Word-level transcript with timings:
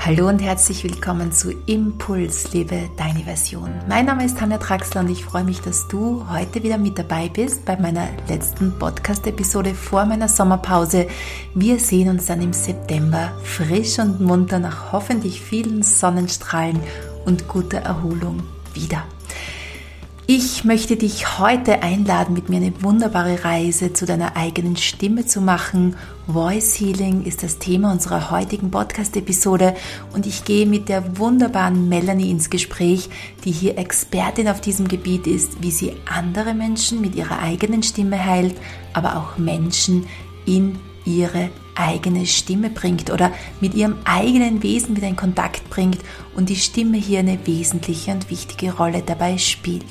Hallo 0.00 0.28
und 0.28 0.38
herzlich 0.38 0.84
willkommen 0.84 1.32
zu 1.32 1.52
Impuls, 1.66 2.52
liebe 2.52 2.88
deine 2.96 3.24
Version. 3.24 3.70
Mein 3.88 4.06
Name 4.06 4.24
ist 4.24 4.38
Tanja 4.38 4.56
Traxler 4.56 5.00
und 5.00 5.10
ich 5.10 5.24
freue 5.24 5.42
mich, 5.42 5.60
dass 5.60 5.88
du 5.88 6.24
heute 6.30 6.62
wieder 6.62 6.78
mit 6.78 6.98
dabei 6.98 7.28
bist 7.28 7.64
bei 7.64 7.76
meiner 7.76 8.06
letzten 8.28 8.78
Podcast-Episode 8.78 9.74
vor 9.74 10.06
meiner 10.06 10.28
Sommerpause. 10.28 11.08
Wir 11.52 11.78
sehen 11.80 12.10
uns 12.10 12.26
dann 12.26 12.40
im 12.40 12.52
September 12.52 13.32
frisch 13.42 13.98
und 13.98 14.20
munter 14.20 14.60
nach 14.60 14.92
hoffentlich 14.92 15.42
vielen 15.42 15.82
Sonnenstrahlen 15.82 16.80
und 17.26 17.48
guter 17.48 17.78
Erholung 17.78 18.44
wieder. 18.72 19.04
Ich 20.30 20.62
möchte 20.62 20.96
dich 20.96 21.38
heute 21.38 21.82
einladen, 21.82 22.34
mit 22.34 22.50
mir 22.50 22.58
eine 22.58 22.82
wunderbare 22.82 23.44
Reise 23.44 23.94
zu 23.94 24.04
deiner 24.04 24.36
eigenen 24.36 24.76
Stimme 24.76 25.24
zu 25.24 25.40
machen. 25.40 25.96
Voice 26.26 26.78
Healing 26.78 27.24
ist 27.24 27.42
das 27.42 27.58
Thema 27.58 27.92
unserer 27.92 28.30
heutigen 28.30 28.70
Podcast-Episode 28.70 29.74
und 30.12 30.26
ich 30.26 30.44
gehe 30.44 30.66
mit 30.66 30.90
der 30.90 31.16
wunderbaren 31.16 31.88
Melanie 31.88 32.30
ins 32.30 32.50
Gespräch, 32.50 33.08
die 33.46 33.50
hier 33.52 33.78
Expertin 33.78 34.48
auf 34.48 34.60
diesem 34.60 34.86
Gebiet 34.86 35.26
ist, 35.26 35.62
wie 35.62 35.70
sie 35.70 35.94
andere 36.04 36.52
Menschen 36.52 37.00
mit 37.00 37.16
ihrer 37.16 37.38
eigenen 37.38 37.82
Stimme 37.82 38.22
heilt, 38.22 38.56
aber 38.92 39.16
auch 39.16 39.38
Menschen 39.38 40.06
in 40.44 40.78
ihre 41.06 41.48
eigene 41.74 42.26
Stimme 42.26 42.68
bringt 42.68 43.10
oder 43.10 43.32
mit 43.62 43.72
ihrem 43.72 43.96
eigenen 44.04 44.62
Wesen 44.62 44.94
wieder 44.94 45.08
in 45.08 45.16
Kontakt 45.16 45.70
bringt 45.70 46.00
und 46.36 46.50
die 46.50 46.56
Stimme 46.56 46.98
hier 46.98 47.20
eine 47.20 47.38
wesentliche 47.46 48.10
und 48.10 48.28
wichtige 48.28 48.74
Rolle 48.74 49.02
dabei 49.02 49.38
spielt. 49.38 49.86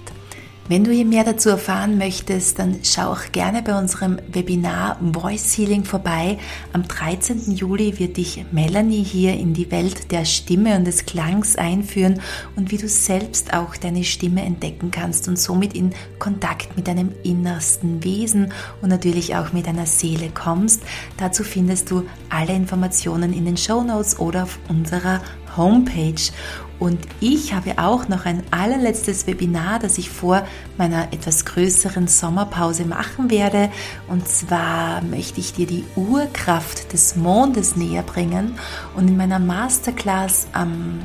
Wenn 0.70 0.84
du 0.84 0.92
hier 0.92 1.06
mehr 1.06 1.24
dazu 1.24 1.48
erfahren 1.48 1.98
möchtest, 1.98 2.60
dann 2.60 2.80
schau 2.84 3.14
auch 3.14 3.32
gerne 3.32 3.62
bei 3.64 3.80
unserem 3.80 4.20
Webinar 4.28 5.00
Voice 5.14 5.58
Healing 5.58 5.86
vorbei. 5.86 6.40
Am 6.74 6.86
13. 6.86 7.54
Juli 7.56 7.98
wird 8.00 8.18
dich 8.18 8.44
Melanie 8.52 9.02
hier 9.02 9.36
in 9.36 9.54
die 9.54 9.72
Welt 9.72 10.12
der 10.12 10.26
Stimme 10.26 10.76
und 10.76 10.84
des 10.84 11.06
Klangs 11.06 11.56
einführen 11.56 12.20
und 12.58 12.70
wie 12.70 12.78
du 12.78 12.90
selbst 12.90 13.54
auch 13.54 13.78
deine 13.78 14.04
Stimme 14.04 14.42
entdecken 14.42 14.92
kannst 14.92 15.30
und 15.30 15.40
somit 15.40 15.74
in 15.74 15.94
Kontakt 16.20 16.76
mit 16.76 16.90
deinem 16.90 17.14
innersten 17.24 18.04
Wesen 18.04 18.52
und 18.82 18.90
natürlich 18.90 19.38
auch 19.38 19.54
mit 19.54 19.68
deiner 19.68 19.86
Seele 19.86 20.32
kommst. 20.34 20.82
Dazu 21.16 21.46
findest 21.46 21.92
du 21.92 22.04
alle 22.30 22.54
Informationen 22.54 23.32
in 23.32 23.46
den 23.46 23.56
Show 23.56 23.84
Notes 23.84 24.20
oder 24.20 24.44
auf 24.44 24.60
unserer 24.68 25.22
Homepage. 25.58 26.32
Und 26.80 27.00
ich 27.20 27.54
habe 27.54 27.80
auch 27.80 28.08
noch 28.08 28.26
ein 28.26 28.44
allerletztes 28.52 29.26
Webinar, 29.26 29.80
das 29.80 29.98
ich 29.98 30.10
vor 30.12 30.46
meiner 30.78 31.12
etwas 31.12 31.44
größeren 31.46 32.08
Sommerpause 32.08 32.86
machen 32.86 33.32
werde. 33.32 33.72
Und 34.08 34.28
zwar 34.28 35.02
möchte 35.02 35.40
ich 35.40 35.54
dir 35.54 35.66
die 35.66 35.86
Urkraft 35.96 36.94
des 36.94 37.16
Mondes 37.16 37.76
näher 37.76 38.04
bringen. 38.04 38.60
Und 38.96 39.08
in 39.08 39.18
meiner 39.18 39.40
Masterclass 39.40 40.48
am 40.54 41.00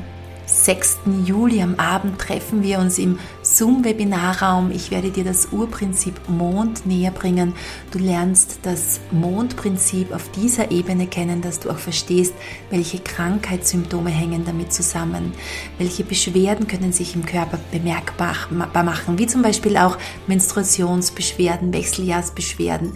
6. 0.45 0.99
Juli 1.25 1.61
am 1.63 1.75
Abend 1.75 2.19
treffen 2.19 2.61
wir 2.61 2.77
uns 2.79 2.99
im 2.99 3.17
Zoom-Webinarraum. 3.43 4.71
Ich 4.71 4.89
werde 4.89 5.11
dir 5.11 5.23
das 5.23 5.49
Urprinzip 5.51 6.19
Mond 6.27 6.85
näher 6.85 7.11
bringen. 7.11 7.53
Du 7.91 7.99
lernst 7.99 8.59
das 8.63 8.99
Mondprinzip 9.11 10.11
auf 10.13 10.29
dieser 10.31 10.71
Ebene 10.71 11.07
kennen, 11.07 11.41
dass 11.41 11.59
du 11.59 11.69
auch 11.69 11.77
verstehst, 11.77 12.33
welche 12.69 12.99
Krankheitssymptome 12.99 14.09
hängen 14.09 14.45
damit 14.45 14.73
zusammen, 14.73 15.33
welche 15.77 16.03
Beschwerden 16.03 16.67
können 16.67 16.93
sich 16.93 17.15
im 17.15 17.25
Körper 17.25 17.59
bemerkbar 17.71 18.35
machen, 18.83 19.19
wie 19.19 19.27
zum 19.27 19.41
Beispiel 19.41 19.77
auch 19.77 19.97
Menstruationsbeschwerden, 20.27 21.73
Wechseljahrsbeschwerden, 21.73 22.93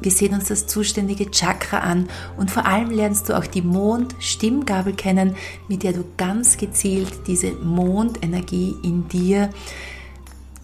wir 0.00 0.10
sehen 0.10 0.34
uns 0.34 0.48
das 0.48 0.66
zuständige 0.66 1.30
Chakra 1.30 1.78
an 1.78 2.08
und 2.36 2.50
vor 2.50 2.66
allem 2.66 2.90
lernst 2.90 3.28
du 3.28 3.36
auch 3.36 3.46
die 3.46 3.62
Mond-Stimmgabel 3.62 4.94
kennen, 4.94 5.36
mit 5.68 5.82
der 5.82 5.92
du 5.92 6.04
ganz 6.16 6.56
gezielt 6.56 7.26
diese 7.26 7.52
Mondenergie 7.52 8.74
in 8.82 9.08
dir 9.08 9.50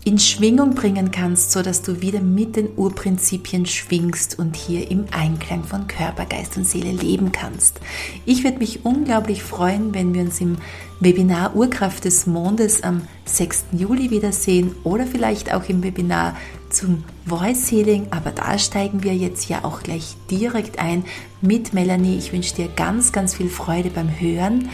in 0.04 0.18
Schwingung 0.18 0.74
bringen 0.74 1.10
kannst, 1.10 1.52
so 1.52 1.62
dass 1.62 1.82
du 1.82 2.00
wieder 2.00 2.20
mit 2.20 2.56
den 2.56 2.70
Urprinzipien 2.76 3.66
schwingst 3.66 4.38
und 4.38 4.56
hier 4.56 4.90
im 4.90 5.04
Einklang 5.10 5.62
von 5.62 5.86
Körper, 5.88 6.24
Geist 6.24 6.56
und 6.56 6.66
Seele 6.66 6.92
leben 6.92 7.32
kannst. 7.32 7.80
Ich 8.24 8.42
würde 8.42 8.58
mich 8.58 8.84
unglaublich 8.84 9.42
freuen, 9.42 9.92
wenn 9.92 10.14
wir 10.14 10.22
uns 10.22 10.40
im 10.40 10.56
Webinar 11.00 11.54
Urkraft 11.54 12.04
des 12.04 12.26
Mondes 12.26 12.82
am 12.82 13.02
6. 13.26 13.66
Juli 13.72 14.10
wiedersehen 14.10 14.74
oder 14.84 15.06
vielleicht 15.06 15.52
auch 15.52 15.68
im 15.68 15.82
Webinar 15.82 16.34
zum 16.70 17.04
Voice 17.26 17.70
Healing, 17.70 18.06
aber 18.10 18.30
da 18.30 18.58
steigen 18.58 19.02
wir 19.02 19.14
jetzt 19.14 19.48
ja 19.48 19.64
auch 19.64 19.82
gleich 19.82 20.16
direkt 20.30 20.78
ein 20.78 21.04
mit 21.42 21.74
Melanie. 21.74 22.16
Ich 22.16 22.32
wünsche 22.32 22.54
dir 22.54 22.68
ganz, 22.68 23.12
ganz 23.12 23.34
viel 23.34 23.48
Freude 23.48 23.90
beim 23.90 24.08
Hören 24.08 24.70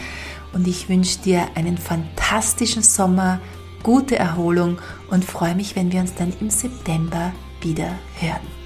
und 0.53 0.67
ich 0.67 0.87
wünsche 0.89 1.19
dir 1.19 1.43
einen 1.55 1.77
fantastischen 1.77 2.81
Sommer, 2.81 3.39
gute 3.83 4.17
Erholung 4.17 4.79
und 5.09 5.25
freue 5.25 5.55
mich, 5.55 5.75
wenn 5.75 5.91
wir 5.91 6.01
uns 6.01 6.15
dann 6.15 6.33
im 6.39 6.49
September 6.49 7.33
wieder 7.61 7.97
hören. 8.19 8.57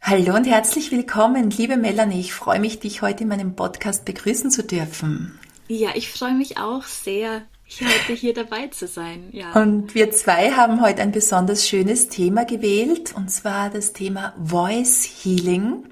Hallo 0.00 0.34
und 0.34 0.46
herzlich 0.46 0.90
willkommen, 0.90 1.50
liebe 1.50 1.76
Melanie. 1.76 2.20
Ich 2.20 2.32
freue 2.32 2.60
mich, 2.60 2.80
dich 2.80 3.02
heute 3.02 3.24
in 3.24 3.28
meinem 3.28 3.54
Podcast 3.54 4.06
begrüßen 4.06 4.50
zu 4.50 4.64
dürfen. 4.64 5.38
Ja, 5.68 5.90
ich 5.94 6.10
freue 6.10 6.32
mich 6.32 6.56
auch 6.56 6.84
sehr, 6.84 7.42
heute 7.80 8.12
hier 8.14 8.34
dabei 8.34 8.68
zu 8.68 8.86
sein. 8.86 9.28
Ja. 9.32 9.52
Und 9.52 9.94
wir 9.94 10.10
zwei 10.10 10.52
haben 10.52 10.80
heute 10.80 11.02
ein 11.02 11.12
besonders 11.12 11.68
schönes 11.68 12.08
Thema 12.08 12.44
gewählt, 12.44 13.14
und 13.14 13.30
zwar 13.30 13.70
das 13.70 13.92
Thema 13.92 14.34
Voice 14.42 15.08
Healing. 15.22 15.84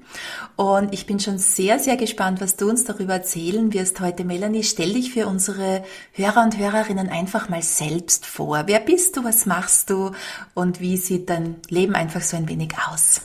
Und 0.55 0.93
ich 0.93 1.05
bin 1.05 1.19
schon 1.19 1.37
sehr, 1.37 1.79
sehr 1.79 1.97
gespannt, 1.97 2.41
was 2.41 2.55
du 2.55 2.67
uns 2.69 2.83
darüber 2.83 3.13
erzählen 3.13 3.73
wirst 3.73 3.99
heute. 3.99 4.23
Melanie, 4.23 4.63
stell 4.63 4.93
dich 4.93 5.13
für 5.13 5.27
unsere 5.27 5.83
Hörer 6.13 6.43
und 6.43 6.57
Hörerinnen 6.57 7.09
einfach 7.09 7.49
mal 7.49 7.61
selbst 7.61 8.25
vor. 8.25 8.63
Wer 8.65 8.79
bist 8.79 9.15
du, 9.15 9.23
was 9.23 9.45
machst 9.45 9.89
du 9.89 10.11
und 10.55 10.81
wie 10.81 10.97
sieht 10.97 11.29
dein 11.29 11.57
Leben 11.69 11.93
einfach 11.93 12.21
so 12.21 12.37
ein 12.37 12.49
wenig 12.49 12.73
aus? 12.91 13.21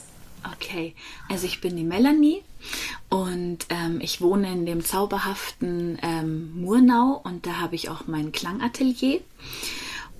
Okay, 0.54 0.94
also 1.30 1.46
ich 1.46 1.60
bin 1.60 1.76
die 1.76 1.84
Melanie 1.84 2.42
und 3.08 3.66
ähm, 3.68 4.00
ich 4.00 4.20
wohne 4.20 4.52
in 4.52 4.66
dem 4.66 4.84
zauberhaften 4.84 5.98
ähm, 6.02 6.60
Murnau 6.60 7.20
und 7.24 7.46
da 7.46 7.60
habe 7.60 7.74
ich 7.74 7.88
auch 7.88 8.06
mein 8.06 8.32
Klangatelier. 8.32 9.20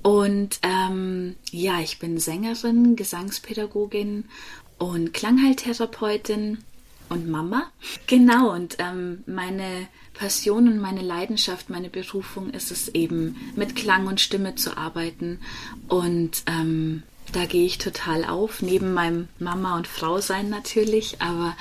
Und 0.03 0.59
ähm, 0.63 1.37
ja, 1.51 1.81
ich 1.81 2.01
bin 2.01 2.19
Sängerin, 2.19 2.97
Gesangspädagogin 2.97 4.25
und 4.79 5.15
Klangheiltherapeutin 5.15 6.59
und 7.09 7.29
Mama. 7.29 7.71
Genau, 8.09 8.53
und 8.53 8.77
ähm, 8.79 9.23
meine 9.27 9.87
Passion 10.15 10.67
und 10.67 10.81
meine 10.81 11.03
Leidenschaft, 11.03 11.71
meine 11.71 11.89
Berufung 11.89 12.51
ist 12.51 12.71
es 12.73 12.89
eben, 12.89 13.37
mit 13.55 13.77
Klang 13.77 14.07
und 14.07 14.21
Stimme 14.21 14.57
zu 14.57 14.77
arbeiten. 14.77 15.39
Und 15.89 16.43
ähm, 16.47 17.05
da 17.33 17.47
gehe 17.47 17.65
ich 17.65 17.79
total 17.79 18.25
auf, 18.25 18.61
neben 18.61 18.93
meinem 18.95 19.29
Mama 19.39 19.77
und 19.77 19.87
Frau 19.87 20.21
sein 20.21 20.51
natürlich, 20.51 21.23
aber 21.23 21.57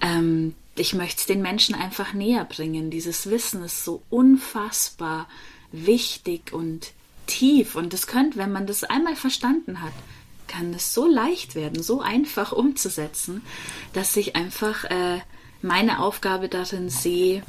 ähm, 0.00 0.54
ich 0.76 0.94
möchte 0.94 1.20
es 1.20 1.26
den 1.26 1.42
Menschen 1.42 1.74
einfach 1.74 2.12
näher 2.12 2.44
bringen. 2.44 2.90
Dieses 2.90 3.30
Wissen 3.30 3.62
ist 3.62 3.84
so 3.84 4.02
unfassbar 4.10 5.28
wichtig 5.72 6.52
und 6.52 6.92
tief 7.26 7.74
und 7.74 7.92
es 7.94 8.06
könnte, 8.06 8.38
wenn 8.38 8.52
man 8.52 8.66
das 8.66 8.84
einmal 8.84 9.16
verstanden 9.16 9.80
hat, 9.80 9.92
kann 10.46 10.72
es 10.74 10.94
so 10.94 11.06
leicht 11.06 11.54
werden, 11.54 11.82
so 11.82 12.00
einfach 12.00 12.52
umzusetzen, 12.52 13.42
dass 13.92 14.16
ich 14.16 14.36
einfach 14.36 14.84
äh, 14.84 15.20
meine 15.62 16.00
Aufgabe 16.00 16.48
darin 16.48 16.88
sehe, 16.88 17.42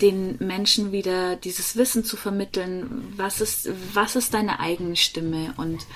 den 0.00 0.36
Menschen 0.38 0.92
wieder 0.92 1.36
dieses 1.36 1.76
Wissen 1.76 2.04
zu 2.04 2.16
vermitteln, 2.16 3.14
was 3.16 3.40
ist, 3.40 3.68
was 3.94 4.16
ist 4.16 4.34
deine 4.34 4.60
eigene 4.60 4.96
Stimme 4.96 5.54
und 5.56 5.86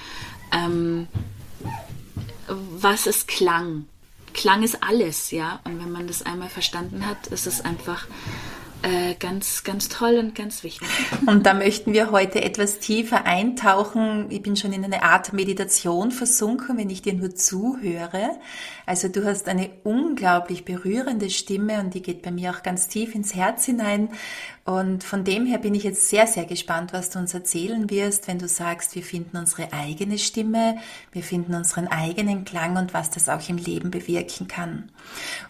ähm, 0.53 1.09
was 2.49 3.07
ist 3.07 3.27
Klang? 3.27 3.87
Klang 4.37 4.63
ist 4.63 4.83
alles, 4.83 5.31
ja. 5.31 5.61
Und 5.65 5.81
wenn 5.83 5.91
man 5.91 6.07
das 6.07 6.23
einmal 6.23 6.51
verstanden 6.51 7.07
hat, 7.07 7.27
ist 7.29 7.47
es 7.47 7.65
einfach 7.65 8.07
äh, 8.83 9.15
ganz, 9.15 9.65
ganz 9.65 9.89
toll 9.89 10.19
und 10.19 10.35
ganz 10.35 10.63
wichtig. 10.63 10.87
Und 11.27 11.47
da 11.47 11.55
möchten 11.55 11.95
wir 11.95 12.11
heute 12.11 12.43
etwas 12.45 12.79
tiefer 12.79 13.25
eintauchen. 13.25 14.27
Ich 14.29 14.43
bin 14.43 14.55
schon 14.55 14.75
in 14.75 14.85
eine 14.85 15.03
Art 15.03 15.33
Meditation 15.33 16.11
versunken, 16.11 16.77
wenn 16.77 16.91
ich 16.91 17.01
dir 17.01 17.15
nur 17.15 17.35
zuhöre. 17.35 18.31
Also 18.85 19.09
du 19.09 19.25
hast 19.25 19.49
eine 19.49 19.71
unglaublich 19.85 20.67
berührende 20.67 21.31
Stimme 21.31 21.81
und 21.81 21.95
die 21.95 22.03
geht 22.03 22.21
bei 22.21 22.31
mir 22.31 22.51
auch 22.51 22.63
ganz 22.63 22.89
tief 22.89 23.15
ins 23.15 23.35
Herz 23.35 23.65
hinein. 23.65 24.11
Und 24.67 25.05
von 25.05 25.23
dem 25.23 25.47
her 25.47 25.59
bin 25.59 25.77
ich 25.77 25.85
jetzt 25.85 26.09
sehr, 26.09 26.27
sehr 26.27 26.45
gespannt, 26.45 26.93
was 26.93 27.09
du 27.11 27.21
uns 27.21 27.33
erzählen 27.33 27.89
wirst, 27.89 28.27
wenn 28.27 28.41
du 28.41 28.49
sagst, 28.49 28.97
wir 28.97 29.05
finden 29.05 29.37
unsere 29.37 29.73
eigene 29.73 30.19
Stimme, 30.19 30.79
wir 31.13 31.23
finden 31.23 31.55
unseren 31.55 31.87
eigenen 31.87 32.45
Klang 32.45 32.77
und 32.77 32.93
was 32.93 33.09
das 33.11 33.29
auch 33.29 33.49
im 33.49 33.59
Leben 33.59 33.93
bewirken 33.93 34.49
kann. 34.49 34.91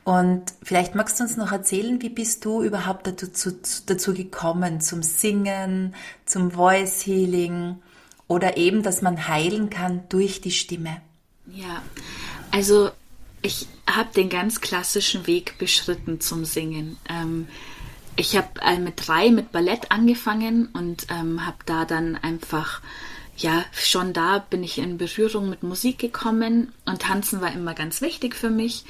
Und 0.04 0.42
vielleicht 0.62 0.94
magst 0.94 1.18
du 1.18 1.24
uns 1.24 1.38
noch 1.38 1.50
erzählen, 1.50 2.02
wie 2.02 2.10
bist 2.10 2.44
du 2.44 2.62
überhaupt 2.62 3.06
dazu, 3.06 3.52
dazu 3.86 4.12
gekommen, 4.12 4.82
zum 4.82 5.02
Singen, 5.02 5.94
zum 6.26 6.50
Voice 6.50 7.06
Healing 7.06 7.76
oder 8.28 8.58
eben, 8.58 8.82
dass 8.82 9.00
man 9.00 9.28
heilen 9.28 9.70
kann 9.70 10.02
durch 10.10 10.42
die 10.42 10.50
Stimme? 10.50 11.00
Ja, 11.46 11.82
also 12.50 12.90
ich 13.40 13.66
habe 13.88 14.12
den 14.14 14.28
ganz 14.28 14.60
klassischen 14.60 15.26
Weg 15.26 15.56
beschritten 15.56 16.20
zum 16.20 16.44
Singen. 16.44 16.98
Ähm, 17.08 17.48
ich 18.16 18.36
habe 18.36 18.48
äh, 18.62 18.78
mit 18.78 19.06
drei 19.06 19.30
mit 19.30 19.52
Ballett 19.52 19.90
angefangen 19.90 20.68
und 20.72 21.06
ähm, 21.10 21.46
habe 21.46 21.58
da 21.66 21.84
dann 21.84 22.16
einfach 22.16 22.80
ja, 23.38 23.64
schon 23.72 24.12
da 24.14 24.38
bin 24.38 24.64
ich 24.64 24.78
in 24.78 24.96
Berührung 24.96 25.50
mit 25.50 25.62
Musik 25.62 25.98
gekommen 25.98 26.72
und 26.86 27.02
Tanzen 27.02 27.42
war 27.42 27.52
immer 27.52 27.74
ganz 27.74 28.00
wichtig 28.00 28.34
für 28.34 28.48
mich. 28.48 28.84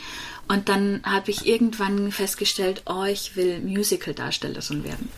Und 0.47 0.69
dann 0.69 1.01
habe 1.05 1.33
ich 1.33 1.47
irgendwann 1.47 2.13
festgestellt, 2.13 2.83
oh, 2.87 3.03
ich 3.05 3.35
will 3.35 3.61
Musical-Darstellerin 3.61 4.85
werden. 4.85 5.09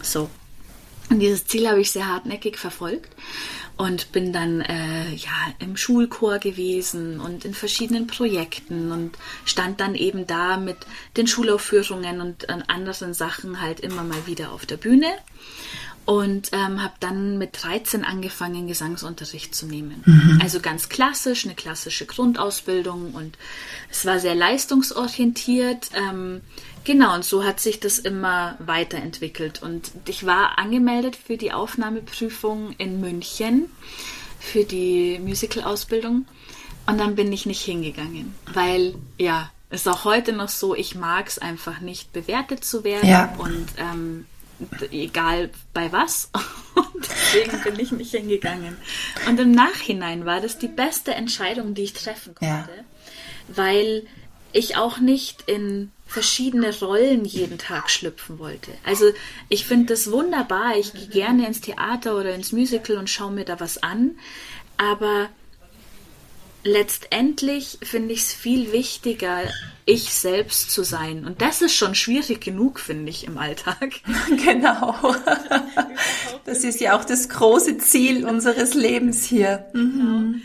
So. 0.00 0.30
Und 1.10 1.20
dieses 1.20 1.46
Ziel 1.46 1.68
habe 1.68 1.80
ich 1.80 1.90
sehr 1.90 2.08
hartnäckig 2.08 2.56
verfolgt 2.56 3.14
und 3.76 4.12
bin 4.12 4.32
dann 4.32 4.60
äh, 4.60 5.14
ja 5.14 5.30
im 5.58 5.76
Schulchor 5.76 6.38
gewesen 6.38 7.20
und 7.20 7.44
in 7.44 7.54
verschiedenen 7.54 8.06
Projekten 8.06 8.92
und 8.92 9.18
stand 9.44 9.80
dann 9.80 9.94
eben 9.94 10.26
da 10.26 10.56
mit 10.56 10.78
den 11.16 11.26
Schulaufführungen 11.26 12.20
und 12.20 12.48
anderen 12.68 13.14
Sachen 13.14 13.60
halt 13.60 13.80
immer 13.80 14.04
mal 14.04 14.26
wieder 14.26 14.52
auf 14.52 14.66
der 14.66 14.76
Bühne 14.76 15.08
und 16.04 16.50
ähm, 16.52 16.82
habe 16.82 16.94
dann 17.00 17.38
mit 17.38 17.62
13 17.62 18.04
angefangen, 18.04 18.66
Gesangsunterricht 18.66 19.54
zu 19.54 19.66
nehmen. 19.66 20.02
Mhm. 20.04 20.40
Also 20.42 20.60
ganz 20.60 20.88
klassisch, 20.88 21.44
eine 21.44 21.54
klassische 21.54 22.06
Grundausbildung 22.06 23.12
und 23.14 23.38
es 23.90 24.04
war 24.04 24.18
sehr 24.18 24.34
leistungsorientiert. 24.34 25.90
Ähm, 25.94 26.40
genau, 26.84 27.14
und 27.14 27.24
so 27.24 27.44
hat 27.44 27.60
sich 27.60 27.80
das 27.80 27.98
immer 27.98 28.56
weiterentwickelt. 28.58 29.62
Und 29.62 29.90
ich 30.06 30.26
war 30.26 30.58
angemeldet 30.58 31.16
für 31.16 31.36
die 31.36 31.52
Aufnahmeprüfung 31.52 32.74
in 32.78 33.00
München 33.00 33.70
für 34.42 34.64
die 34.64 35.20
Musical-Ausbildung 35.20 36.26
und 36.86 36.98
dann 36.98 37.14
bin 37.14 37.32
ich 37.32 37.46
nicht 37.46 37.62
hingegangen, 37.62 38.34
weil 38.52 38.94
ja, 39.16 39.50
ist 39.70 39.88
auch 39.88 40.04
heute 40.04 40.32
noch 40.32 40.48
so, 40.48 40.74
ich 40.74 40.94
mag 40.94 41.28
es 41.28 41.38
einfach 41.38 41.80
nicht 41.80 42.12
bewertet 42.12 42.64
zu 42.64 42.84
werden 42.84 43.08
ja. 43.08 43.34
und 43.38 43.66
ähm, 43.78 44.26
egal 44.90 45.50
bei 45.72 45.90
was. 45.92 46.30
Und 46.74 47.06
deswegen 47.06 47.62
bin 47.62 47.80
ich 47.80 47.92
nicht 47.92 48.12
hingegangen. 48.12 48.78
Und 49.28 49.38
im 49.38 49.50
Nachhinein 49.50 50.24
war 50.24 50.40
das 50.40 50.58
die 50.58 50.68
beste 50.68 51.12
Entscheidung, 51.12 51.74
die 51.74 51.82
ich 51.82 51.92
treffen 51.92 52.34
konnte, 52.34 52.46
ja. 52.46 52.84
weil 53.48 54.06
ich 54.52 54.76
auch 54.76 54.98
nicht 54.98 55.44
in 55.48 55.90
verschiedene 56.06 56.78
Rollen 56.78 57.24
jeden 57.24 57.58
Tag 57.58 57.90
schlüpfen 57.90 58.38
wollte. 58.38 58.70
Also 58.84 59.06
ich 59.48 59.64
finde 59.64 59.86
das 59.94 60.10
wunderbar. 60.10 60.76
Ich 60.76 60.92
gehe 60.92 61.08
gerne 61.08 61.46
ins 61.46 61.62
Theater 61.62 62.16
oder 62.16 62.34
ins 62.34 62.52
Musical 62.52 62.98
und 62.98 63.08
schaue 63.08 63.32
mir 63.32 63.44
da 63.44 63.60
was 63.60 63.82
an. 63.82 64.18
Aber 64.76 65.30
letztendlich 66.64 67.78
finde 67.82 68.12
ich 68.12 68.20
es 68.20 68.32
viel 68.32 68.72
wichtiger, 68.72 69.40
ich 69.84 70.14
selbst 70.14 70.70
zu 70.70 70.84
sein. 70.84 71.24
Und 71.24 71.42
das 71.42 71.62
ist 71.62 71.74
schon 71.74 71.94
schwierig 71.94 72.40
genug, 72.40 72.78
finde 72.78 73.10
ich, 73.10 73.24
im 73.26 73.38
Alltag. 73.38 74.00
Genau. 74.44 75.14
Das 76.44 76.64
ist 76.64 76.80
ja 76.80 76.98
auch 76.98 77.04
das 77.04 77.28
große 77.28 77.78
Ziel 77.78 78.26
unseres 78.26 78.74
Lebens 78.74 79.24
hier. 79.24 79.64
Mhm. 79.74 80.42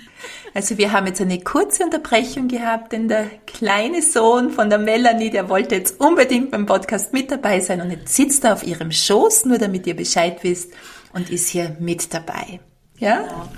Also 0.54 0.78
wir 0.78 0.92
haben 0.92 1.08
jetzt 1.08 1.22
eine 1.22 1.40
kurze 1.40 1.84
Unterbrechung 1.84 2.48
gehabt, 2.48 2.92
denn 2.92 3.08
der 3.08 3.30
kleine 3.46 4.02
Sohn 4.02 4.52
von 4.52 4.70
der 4.70 4.80
Melanie, 4.80 5.30
der 5.30 5.50
wollte 5.50 5.76
jetzt 5.76 6.00
unbedingt 6.00 6.52
beim 6.52 6.66
Podcast 6.66 7.14
mit 7.14 7.32
dabei 7.32 7.60
sein 7.60 7.82
und 7.82 7.92
jetzt 7.92 8.16
sitzt 8.16 8.44
er 8.44 8.54
auf 8.54 8.66
ihrem 8.66 8.92
Schoß, 8.92 9.46
nur 9.46 9.58
damit 9.58 9.86
ihr 9.88 9.96
Bescheid 9.96 10.44
wisst 10.44 10.72
und 11.14 11.30
ist 11.30 11.50
hier 11.50 11.76
mit 11.80 12.14
dabei. 12.14 12.60
Ja? 12.98 13.50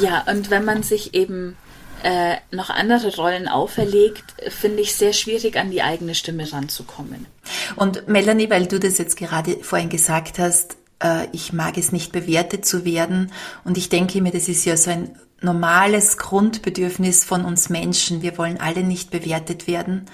Ja, 0.00 0.24
und 0.30 0.50
wenn 0.50 0.64
man 0.64 0.82
sich 0.82 1.14
eben 1.14 1.56
äh, 2.02 2.36
noch 2.50 2.70
andere 2.70 3.14
Rollen 3.16 3.48
auferlegt, 3.48 4.24
finde 4.48 4.80
ich 4.82 4.94
sehr 4.94 5.12
schwierig, 5.12 5.56
an 5.56 5.70
die 5.70 5.82
eigene 5.82 6.14
Stimme 6.14 6.50
ranzukommen. 6.50 7.26
Und 7.76 8.08
Melanie, 8.08 8.48
weil 8.48 8.66
du 8.66 8.80
das 8.80 8.98
jetzt 8.98 9.16
gerade 9.16 9.58
vorhin 9.62 9.90
gesagt 9.90 10.38
hast, 10.38 10.76
äh, 11.02 11.26
ich 11.32 11.52
mag 11.52 11.76
es 11.76 11.92
nicht 11.92 12.12
bewertet 12.12 12.64
zu 12.64 12.84
werden. 12.84 13.32
Und 13.64 13.76
ich 13.76 13.88
denke 13.88 14.22
mir, 14.22 14.32
das 14.32 14.48
ist 14.48 14.64
ja 14.64 14.76
so 14.76 14.90
ein 14.90 15.10
normales 15.42 16.18
Grundbedürfnis 16.18 17.24
von 17.24 17.44
uns 17.44 17.70
Menschen. 17.70 18.22
Wir 18.22 18.36
wollen 18.36 18.60
alle 18.60 18.82
nicht 18.82 19.10
bewertet 19.10 19.66
werden. 19.66 20.06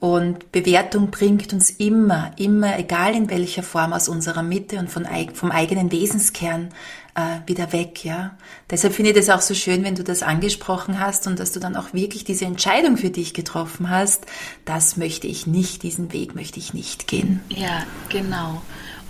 Und 0.00 0.50
Bewertung 0.50 1.10
bringt 1.10 1.52
uns 1.52 1.70
immer, 1.70 2.32
immer, 2.36 2.78
egal 2.78 3.14
in 3.14 3.30
welcher 3.30 3.62
Form, 3.62 3.92
aus 3.92 4.08
unserer 4.08 4.42
Mitte 4.42 4.78
und 4.78 4.90
von, 4.90 5.06
vom 5.34 5.52
eigenen 5.52 5.92
Wesenskern 5.92 6.70
äh, 7.14 7.46
wieder 7.46 7.72
weg. 7.72 8.04
Ja, 8.04 8.36
deshalb 8.70 8.94
finde 8.94 9.10
ich 9.10 9.16
das 9.16 9.30
auch 9.30 9.40
so 9.40 9.54
schön, 9.54 9.84
wenn 9.84 9.94
du 9.94 10.02
das 10.02 10.22
angesprochen 10.22 10.98
hast 10.98 11.26
und 11.26 11.38
dass 11.38 11.52
du 11.52 11.60
dann 11.60 11.76
auch 11.76 11.92
wirklich 11.92 12.24
diese 12.24 12.46
Entscheidung 12.46 12.96
für 12.96 13.10
dich 13.10 13.34
getroffen 13.34 13.90
hast. 13.90 14.26
Das 14.64 14.96
möchte 14.96 15.26
ich 15.26 15.46
nicht, 15.46 15.82
diesen 15.82 16.12
Weg 16.12 16.34
möchte 16.34 16.58
ich 16.58 16.74
nicht 16.74 17.06
gehen. 17.06 17.40
Ja, 17.48 17.84
genau. 18.08 18.62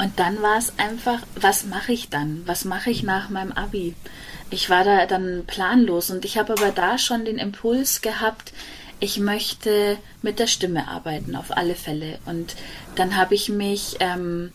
Und 0.02 0.18
dann 0.18 0.42
war 0.42 0.58
es 0.58 0.72
einfach, 0.78 1.20
was 1.36 1.64
mache 1.64 1.92
ich 1.92 2.10
dann? 2.10 2.42
Was 2.46 2.64
mache 2.64 2.90
ich 2.90 3.04
nach 3.04 3.30
meinem 3.30 3.52
Abi? 3.52 3.94
ich 4.52 4.68
war 4.68 4.84
da 4.84 5.06
dann 5.06 5.44
planlos 5.46 6.10
und 6.10 6.24
ich 6.24 6.38
habe 6.38 6.52
aber 6.52 6.70
da 6.70 6.98
schon 6.98 7.24
den 7.24 7.38
Impuls 7.38 8.02
gehabt, 8.02 8.52
ich 9.00 9.18
möchte 9.18 9.96
mit 10.20 10.38
der 10.38 10.46
Stimme 10.46 10.88
arbeiten, 10.88 11.34
auf 11.34 11.56
alle 11.56 11.74
Fälle. 11.74 12.18
Und 12.24 12.54
dann 12.94 13.16
habe 13.16 13.34
ich 13.34 13.48
mich 13.48 13.96
ähm, 13.98 14.52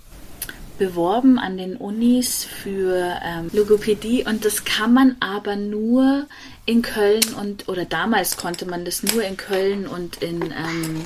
beworben 0.77 1.37
an 1.39 1.57
den 1.57 1.75
Unis 1.75 2.45
für 2.45 3.19
ähm, 3.25 3.49
Logopädie 3.51 4.23
und 4.23 4.45
das 4.45 4.63
kann 4.63 4.93
man 4.93 5.17
aber 5.19 5.55
nur 5.55 6.27
in 6.65 6.81
Köln 6.81 7.33
und, 7.39 7.67
oder 7.67 7.83
damals 7.83 8.37
konnte 8.37 8.65
man 8.65 8.85
das 8.85 9.03
nur 9.03 9.23
in 9.23 9.35
Köln 9.35 9.87
und 9.87 10.17
in, 10.17 10.41
ähm, 10.43 11.05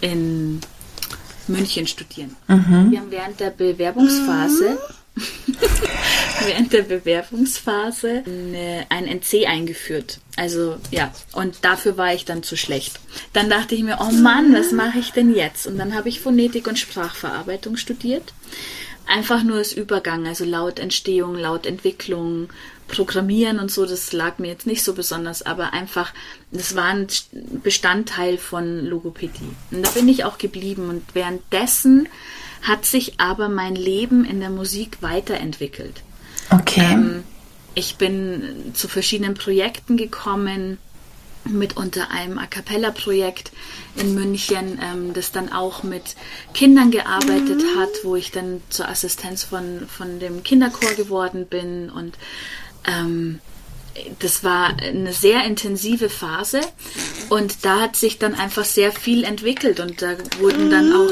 in 0.00 0.60
München 1.48 1.86
studieren. 1.86 2.36
Mhm. 2.48 2.90
Wir 2.90 3.00
haben 3.00 3.10
während 3.10 3.40
der 3.40 3.50
Bewerbungsphase 3.50 4.70
mhm 4.70 5.02
während 6.46 6.72
der 6.72 6.82
Bewerbungsphase 6.82 8.24
eine, 8.26 8.86
ein 8.88 9.06
NC 9.06 9.46
eingeführt. 9.46 10.20
Also 10.36 10.78
ja, 10.90 11.12
und 11.32 11.64
dafür 11.64 11.96
war 11.96 12.14
ich 12.14 12.24
dann 12.24 12.42
zu 12.42 12.56
schlecht. 12.56 12.98
Dann 13.32 13.50
dachte 13.50 13.74
ich 13.74 13.82
mir, 13.82 13.98
oh 14.00 14.12
Mann, 14.12 14.54
was 14.54 14.72
mache 14.72 14.98
ich 14.98 15.12
denn 15.12 15.34
jetzt? 15.34 15.66
Und 15.66 15.76
dann 15.78 15.94
habe 15.94 16.08
ich 16.08 16.20
Phonetik 16.20 16.66
und 16.66 16.78
Sprachverarbeitung 16.78 17.76
studiert. 17.76 18.32
Einfach 19.06 19.42
nur 19.42 19.58
als 19.58 19.72
Übergang, 19.72 20.26
also 20.26 20.44
Lautentstehung, 20.44 21.34
Lautentwicklung, 21.34 22.48
Programmieren 22.88 23.58
und 23.58 23.70
so, 23.70 23.86
das 23.86 24.12
lag 24.12 24.38
mir 24.38 24.48
jetzt 24.48 24.66
nicht 24.66 24.82
so 24.82 24.92
besonders, 24.92 25.42
aber 25.42 25.72
einfach, 25.72 26.12
das 26.50 26.76
war 26.76 26.86
ein 26.86 27.06
Bestandteil 27.62 28.38
von 28.38 28.84
Logopädie. 28.84 29.50
Und 29.70 29.86
da 29.86 29.90
bin 29.90 30.08
ich 30.08 30.24
auch 30.24 30.38
geblieben 30.38 30.88
und 30.88 31.02
währenddessen 31.14 32.08
hat 32.62 32.84
sich 32.84 33.18
aber 33.18 33.48
mein 33.48 33.74
Leben 33.74 34.24
in 34.24 34.40
der 34.40 34.50
Musik 34.50 34.98
weiterentwickelt. 35.00 36.02
Okay. 36.50 36.92
Ähm, 36.92 37.24
ich 37.74 37.96
bin 37.96 38.72
zu 38.74 38.88
verschiedenen 38.88 39.34
Projekten 39.34 39.96
gekommen, 39.96 40.78
mit 41.44 41.76
unter 41.76 42.10
einem 42.10 42.38
A 42.38 42.46
cappella-Projekt 42.46 43.52
in 43.96 44.14
München, 44.14 44.78
ähm, 44.80 45.12
das 45.12 45.32
dann 45.32 45.52
auch 45.52 45.82
mit 45.82 46.14
Kindern 46.54 46.90
gearbeitet 46.90 47.62
mhm. 47.62 47.80
hat, 47.80 47.90
wo 48.04 48.16
ich 48.16 48.30
dann 48.30 48.62
zur 48.68 48.88
Assistenz 48.88 49.42
von, 49.42 49.86
von 49.88 50.20
dem 50.20 50.44
Kinderchor 50.44 50.92
geworden 50.92 51.46
bin 51.46 51.90
und 51.90 52.16
ähm, 52.86 53.40
das 54.18 54.42
war 54.42 54.76
eine 54.78 55.12
sehr 55.12 55.44
intensive 55.44 56.08
Phase 56.08 56.60
und 57.28 57.64
da 57.64 57.80
hat 57.80 57.96
sich 57.96 58.18
dann 58.18 58.34
einfach 58.34 58.64
sehr 58.64 58.92
viel 58.92 59.24
entwickelt 59.24 59.80
und 59.80 60.00
da 60.00 60.16
wurden 60.40 60.70
dann 60.70 60.92
auch 60.92 61.10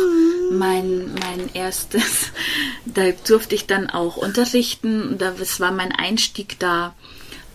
mein, 0.51 1.15
mein 1.15 1.51
erstes, 1.53 2.33
da 2.87 3.11
durfte 3.27 3.55
ich 3.55 3.67
dann 3.67 3.91
auch 3.91 4.17
unterrichten, 4.17 5.19
das 5.19 5.61
war 5.61 5.73
mein 5.73 5.93
Einstieg 5.93 6.59
da 6.59 6.95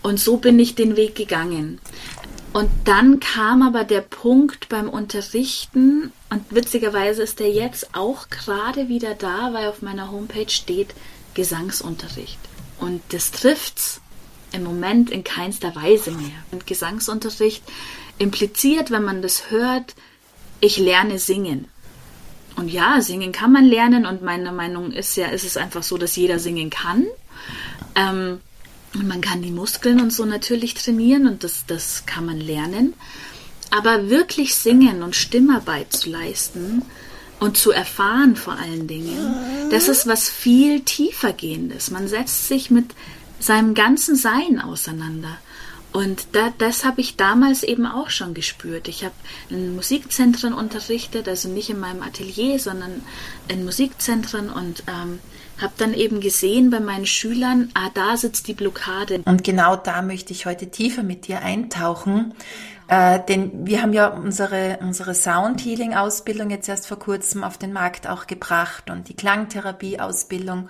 und 0.02 0.20
so 0.20 0.36
bin 0.36 0.58
ich 0.58 0.74
den 0.74 0.96
Weg 0.96 1.14
gegangen. 1.16 1.80
Und 2.52 2.70
dann 2.84 3.20
kam 3.20 3.60
aber 3.60 3.84
der 3.84 4.00
Punkt 4.00 4.70
beim 4.70 4.88
Unterrichten 4.88 6.10
und 6.30 6.44
witzigerweise 6.48 7.22
ist 7.22 7.38
der 7.38 7.50
jetzt 7.50 7.94
auch 7.94 8.30
gerade 8.30 8.88
wieder 8.88 9.14
da, 9.14 9.52
weil 9.52 9.68
auf 9.68 9.82
meiner 9.82 10.10
Homepage 10.10 10.48
steht 10.48 10.94
Gesangsunterricht. 11.34 12.38
Und 12.78 13.02
das 13.10 13.30
trifft's 13.30 14.00
im 14.56 14.64
Moment 14.64 15.10
in 15.10 15.22
keinster 15.22 15.74
Weise 15.76 16.10
mehr. 16.10 16.36
Und 16.50 16.66
Gesangsunterricht 16.66 17.62
impliziert, 18.18 18.90
wenn 18.90 19.04
man 19.04 19.22
das 19.22 19.50
hört, 19.50 19.94
ich 20.60 20.78
lerne 20.78 21.18
singen. 21.18 21.68
Und 22.56 22.68
ja, 22.68 23.00
singen 23.02 23.32
kann 23.32 23.52
man 23.52 23.64
lernen 23.64 24.06
und 24.06 24.22
meine 24.22 24.50
Meinung 24.50 24.90
ist 24.90 25.16
ja, 25.16 25.28
ist 25.28 25.44
es 25.44 25.56
einfach 25.56 25.82
so, 25.82 25.98
dass 25.98 26.16
jeder 26.16 26.38
singen 26.38 26.70
kann. 26.70 27.06
Ähm, 27.94 28.40
und 28.94 29.06
man 29.06 29.20
kann 29.20 29.42
die 29.42 29.50
Muskeln 29.50 30.00
und 30.00 30.12
so 30.12 30.24
natürlich 30.24 30.72
trainieren 30.72 31.26
und 31.26 31.44
das, 31.44 31.66
das 31.66 32.06
kann 32.06 32.24
man 32.24 32.40
lernen. 32.40 32.94
Aber 33.70 34.08
wirklich 34.08 34.54
singen 34.54 35.02
und 35.02 35.14
Stimmarbeit 35.14 35.92
zu 35.92 36.08
leisten 36.08 36.82
und 37.40 37.58
zu 37.58 37.72
erfahren 37.72 38.36
vor 38.36 38.54
allen 38.54 38.86
Dingen, 38.86 39.70
das 39.70 39.88
ist 39.88 40.06
was 40.06 40.30
viel 40.30 40.80
tiefer 40.80 41.34
gehendes. 41.34 41.90
Man 41.90 42.08
setzt 42.08 42.48
sich 42.48 42.70
mit 42.70 42.86
seinem 43.38 43.74
ganzen 43.74 44.16
Sein 44.16 44.60
auseinander. 44.60 45.38
Und 45.92 46.28
da, 46.32 46.52
das 46.58 46.84
habe 46.84 47.00
ich 47.00 47.16
damals 47.16 47.62
eben 47.62 47.86
auch 47.86 48.10
schon 48.10 48.34
gespürt. 48.34 48.86
Ich 48.86 49.02
habe 49.02 49.14
in 49.48 49.74
Musikzentren 49.74 50.52
unterrichtet, 50.52 51.26
also 51.26 51.48
nicht 51.48 51.70
in 51.70 51.80
meinem 51.80 52.02
Atelier, 52.02 52.58
sondern 52.58 53.02
in 53.48 53.64
Musikzentren 53.64 54.50
und 54.50 54.82
ähm, 54.88 55.20
habe 55.58 55.72
dann 55.78 55.94
eben 55.94 56.20
gesehen 56.20 56.68
bei 56.68 56.80
meinen 56.80 57.06
Schülern, 57.06 57.70
ah, 57.72 57.88
da 57.94 58.18
sitzt 58.18 58.46
die 58.48 58.52
Blockade. 58.52 59.22
Und 59.24 59.42
genau 59.42 59.74
da 59.74 60.02
möchte 60.02 60.34
ich 60.34 60.44
heute 60.44 60.70
tiefer 60.70 61.02
mit 61.02 61.28
dir 61.28 61.40
eintauchen. 61.40 62.34
Äh, 62.88 63.20
denn 63.26 63.66
wir 63.66 63.82
haben 63.82 63.92
ja 63.92 64.08
unsere, 64.08 64.78
unsere 64.82 65.14
Sound 65.14 65.64
Healing 65.64 65.94
Ausbildung 65.94 66.50
jetzt 66.50 66.68
erst 66.68 66.86
vor 66.86 66.98
kurzem 66.98 67.42
auf 67.42 67.58
den 67.58 67.72
Markt 67.72 68.06
auch 68.06 68.26
gebracht 68.26 68.90
und 68.90 69.08
die 69.08 69.16
Klangtherapie 69.16 69.98
Ausbildung. 69.98 70.68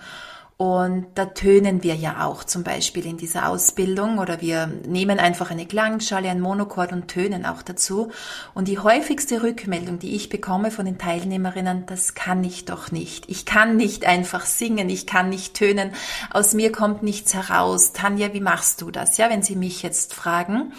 Und 0.57 1.05
da 1.13 1.25
tönen 1.25 1.83
wir 1.83 1.93
ja 1.93 2.25
auch 2.25 2.43
zum 2.43 2.63
Beispiel 2.63 3.05
in 3.05 3.17
dieser 3.17 3.47
Ausbildung 3.47 4.17
oder 4.17 4.41
wir 4.41 4.65
nehmen 4.87 5.19
einfach 5.19 5.51
eine 5.51 5.67
Klangschale, 5.67 6.29
ein 6.29 6.41
Monochord 6.41 6.93
und 6.93 7.07
tönen 7.07 7.45
auch 7.45 7.61
dazu. 7.61 8.09
Und 8.55 8.67
die 8.67 8.79
häufigste 8.79 9.43
Rückmeldung, 9.43 9.99
die 9.99 10.15
ich 10.15 10.29
bekomme 10.29 10.71
von 10.71 10.85
den 10.85 10.97
Teilnehmerinnen, 10.97 11.85
das 11.85 12.15
kann 12.15 12.43
ich 12.43 12.65
doch 12.65 12.91
nicht. 12.91 13.29
Ich 13.29 13.45
kann 13.45 13.77
nicht 13.77 14.07
einfach 14.07 14.47
singen, 14.47 14.89
ich 14.89 15.05
kann 15.05 15.29
nicht 15.29 15.53
tönen, 15.53 15.91
aus 16.31 16.55
mir 16.55 16.71
kommt 16.71 17.03
nichts 17.03 17.35
heraus. 17.35 17.93
Tanja, 17.93 18.33
wie 18.33 18.41
machst 18.41 18.81
du 18.81 18.89
das? 18.89 19.17
Ja, 19.17 19.29
wenn 19.29 19.43
Sie 19.43 19.55
mich 19.55 19.83
jetzt 19.83 20.15
fragen. 20.15 20.73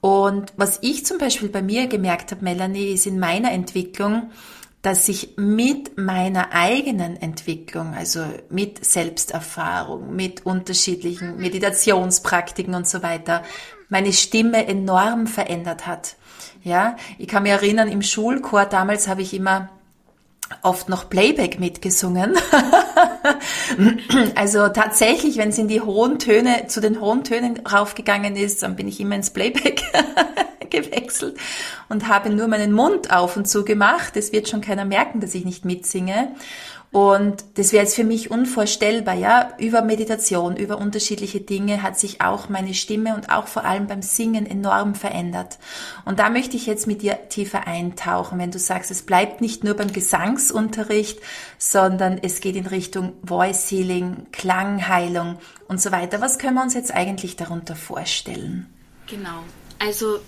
Und 0.00 0.54
was 0.56 0.78
ich 0.80 1.04
zum 1.04 1.18
Beispiel 1.18 1.50
bei 1.50 1.60
mir 1.60 1.86
gemerkt 1.86 2.30
habe, 2.30 2.44
Melanie, 2.44 2.94
ist 2.94 3.06
in 3.06 3.18
meiner 3.18 3.52
Entwicklung, 3.52 4.30
dass 4.82 5.08
ich 5.08 5.34
mit 5.36 5.98
meiner 5.98 6.52
eigenen 6.52 7.16
Entwicklung, 7.16 7.94
also 7.94 8.24
mit 8.48 8.84
Selbsterfahrung, 8.84 10.14
mit 10.14 10.46
unterschiedlichen 10.46 11.36
Meditationspraktiken 11.36 12.74
und 12.74 12.86
so 12.86 13.02
weiter, 13.02 13.42
meine 13.88 14.12
Stimme 14.12 14.66
enorm 14.66 15.26
verändert 15.26 15.86
hat. 15.86 16.16
Ja, 16.62 16.96
ich 17.18 17.28
kann 17.28 17.44
mich 17.44 17.52
erinnern, 17.52 17.88
im 17.88 18.02
Schulchor 18.02 18.66
damals 18.66 19.08
habe 19.08 19.22
ich 19.22 19.34
immer 19.34 19.70
oft 20.62 20.88
noch 20.88 21.08
Playback 21.08 21.60
mitgesungen. 21.60 22.36
also 24.34 24.68
tatsächlich, 24.68 25.36
wenn 25.36 25.50
es 25.50 25.58
in 25.58 25.68
die 25.68 25.80
hohen 25.80 26.18
Töne, 26.18 26.66
zu 26.68 26.80
den 26.80 27.00
hohen 27.00 27.24
Tönen 27.24 27.60
raufgegangen 27.66 28.36
ist, 28.36 28.62
dann 28.62 28.76
bin 28.76 28.88
ich 28.88 29.00
immer 29.00 29.16
ins 29.16 29.30
Playback 29.30 29.82
gewechselt 30.70 31.38
und 31.88 32.08
habe 32.08 32.30
nur 32.30 32.48
meinen 32.48 32.72
Mund 32.72 33.10
auf 33.10 33.36
und 33.36 33.46
zu 33.46 33.64
gemacht. 33.64 34.16
Es 34.16 34.32
wird 34.32 34.48
schon 34.48 34.60
keiner 34.60 34.84
merken, 34.84 35.20
dass 35.20 35.34
ich 35.34 35.44
nicht 35.44 35.64
mitsinge. 35.64 36.34
Und 36.90 37.44
das 37.56 37.72
wäre 37.72 37.84
jetzt 37.84 37.96
für 37.96 38.04
mich 38.04 38.30
unvorstellbar, 38.30 39.14
ja. 39.14 39.52
Über 39.58 39.82
Meditation, 39.82 40.56
über 40.56 40.78
unterschiedliche 40.78 41.40
Dinge 41.40 41.82
hat 41.82 41.98
sich 41.98 42.22
auch 42.22 42.48
meine 42.48 42.72
Stimme 42.72 43.14
und 43.14 43.30
auch 43.30 43.46
vor 43.46 43.64
allem 43.64 43.86
beim 43.86 44.00
Singen 44.00 44.46
enorm 44.46 44.94
verändert. 44.94 45.58
Und 46.06 46.18
da 46.18 46.30
möchte 46.30 46.56
ich 46.56 46.64
jetzt 46.64 46.86
mit 46.86 47.02
dir 47.02 47.28
tiefer 47.28 47.66
eintauchen, 47.66 48.38
wenn 48.38 48.50
du 48.50 48.58
sagst, 48.58 48.90
es 48.90 49.02
bleibt 49.02 49.42
nicht 49.42 49.64
nur 49.64 49.74
beim 49.74 49.92
Gesangsunterricht, 49.92 51.20
sondern 51.58 52.18
es 52.22 52.40
geht 52.40 52.56
in 52.56 52.66
Richtung 52.66 53.12
Voice 53.22 53.70
Healing, 53.70 54.26
Klangheilung 54.32 55.38
und 55.68 55.82
so 55.82 55.92
weiter. 55.92 56.22
Was 56.22 56.38
können 56.38 56.54
wir 56.54 56.62
uns 56.62 56.74
jetzt 56.74 56.94
eigentlich 56.94 57.36
darunter 57.36 57.76
vorstellen? 57.76 58.66
Genau. 59.06 59.42
Also, 59.78 60.20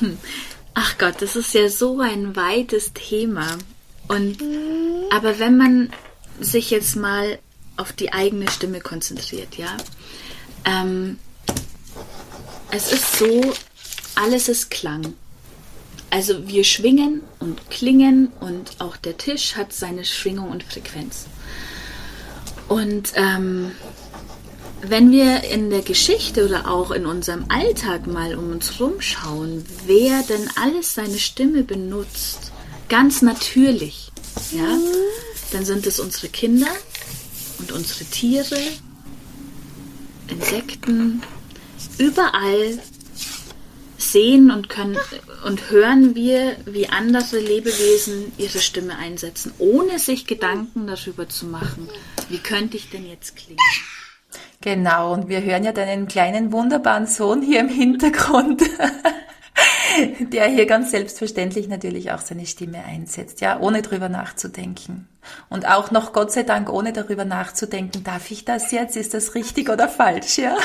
ach 0.74 0.98
Gott, 0.98 1.22
das 1.22 1.36
ist 1.36 1.54
ja 1.54 1.70
so 1.70 2.00
ein 2.00 2.36
weites 2.36 2.92
Thema. 2.92 3.56
Und 4.08 4.38
aber 5.10 5.38
wenn 5.38 5.56
man 5.56 5.92
sich 6.40 6.70
jetzt 6.70 6.96
mal 6.96 7.38
auf 7.76 7.92
die 7.92 8.12
eigene 8.12 8.50
Stimme 8.50 8.80
konzentriert, 8.80 9.56
ja, 9.56 9.76
ähm, 10.64 11.18
es 12.70 12.92
ist 12.92 13.18
so, 13.18 13.54
alles 14.14 14.48
ist 14.48 14.70
Klang. 14.70 15.14
Also 16.10 16.46
wir 16.46 16.64
schwingen 16.64 17.22
und 17.38 17.70
klingen 17.70 18.32
und 18.40 18.80
auch 18.80 18.96
der 18.96 19.16
Tisch 19.16 19.56
hat 19.56 19.72
seine 19.72 20.04
Schwingung 20.04 20.50
und 20.50 20.62
Frequenz. 20.62 21.26
Und 22.68 23.12
ähm, 23.14 23.72
wenn 24.82 25.10
wir 25.10 25.44
in 25.44 25.70
der 25.70 25.82
Geschichte 25.82 26.44
oder 26.44 26.70
auch 26.70 26.90
in 26.90 27.06
unserem 27.06 27.46
Alltag 27.48 28.06
mal 28.06 28.36
um 28.36 28.50
uns 28.52 28.80
rumschauen, 28.80 29.64
wer 29.86 30.22
denn 30.22 30.50
alles 30.60 30.94
seine 30.94 31.18
Stimme 31.18 31.62
benutzt, 31.62 32.51
ganz 32.92 33.22
natürlich, 33.22 34.12
ja, 34.50 34.76
dann 35.50 35.64
sind 35.64 35.86
es 35.86 35.98
unsere 35.98 36.28
Kinder 36.28 36.68
und 37.58 37.72
unsere 37.72 38.04
Tiere, 38.04 38.58
Insekten, 40.28 41.22
überall 41.96 42.78
sehen 43.96 44.50
und 44.50 44.68
können 44.68 44.98
und 45.46 45.70
hören 45.70 46.14
wir, 46.14 46.58
wie 46.66 46.86
andere 46.90 47.38
Lebewesen 47.38 48.30
ihre 48.36 48.58
Stimme 48.58 48.98
einsetzen, 48.98 49.54
ohne 49.58 49.98
sich 49.98 50.26
Gedanken 50.26 50.86
darüber 50.86 51.26
zu 51.30 51.46
machen, 51.46 51.88
wie 52.28 52.40
könnte 52.40 52.76
ich 52.76 52.90
denn 52.90 53.08
jetzt 53.08 53.36
klingen. 53.36 53.56
Genau, 54.60 55.14
und 55.14 55.30
wir 55.30 55.42
hören 55.42 55.64
ja 55.64 55.72
deinen 55.72 56.08
kleinen 56.08 56.52
wunderbaren 56.52 57.06
Sohn 57.06 57.40
hier 57.40 57.60
im 57.60 57.70
Hintergrund. 57.70 58.62
der 60.20 60.46
hier 60.46 60.66
ganz 60.66 60.90
selbstverständlich 60.90 61.68
natürlich 61.68 62.12
auch 62.12 62.20
seine 62.20 62.46
Stimme 62.46 62.84
einsetzt, 62.84 63.40
ja, 63.40 63.60
ohne 63.60 63.82
drüber 63.82 64.08
nachzudenken. 64.08 65.08
Und 65.48 65.68
auch 65.68 65.90
noch 65.90 66.12
Gott 66.12 66.32
sei 66.32 66.42
Dank, 66.42 66.68
ohne 66.68 66.92
darüber 66.92 67.24
nachzudenken, 67.24 68.02
darf 68.02 68.30
ich 68.30 68.44
das 68.44 68.72
jetzt? 68.72 68.96
Ist 68.96 69.14
das 69.14 69.34
richtig 69.34 69.68
oder 69.70 69.88
falsch, 69.88 70.38
ja? 70.38 70.56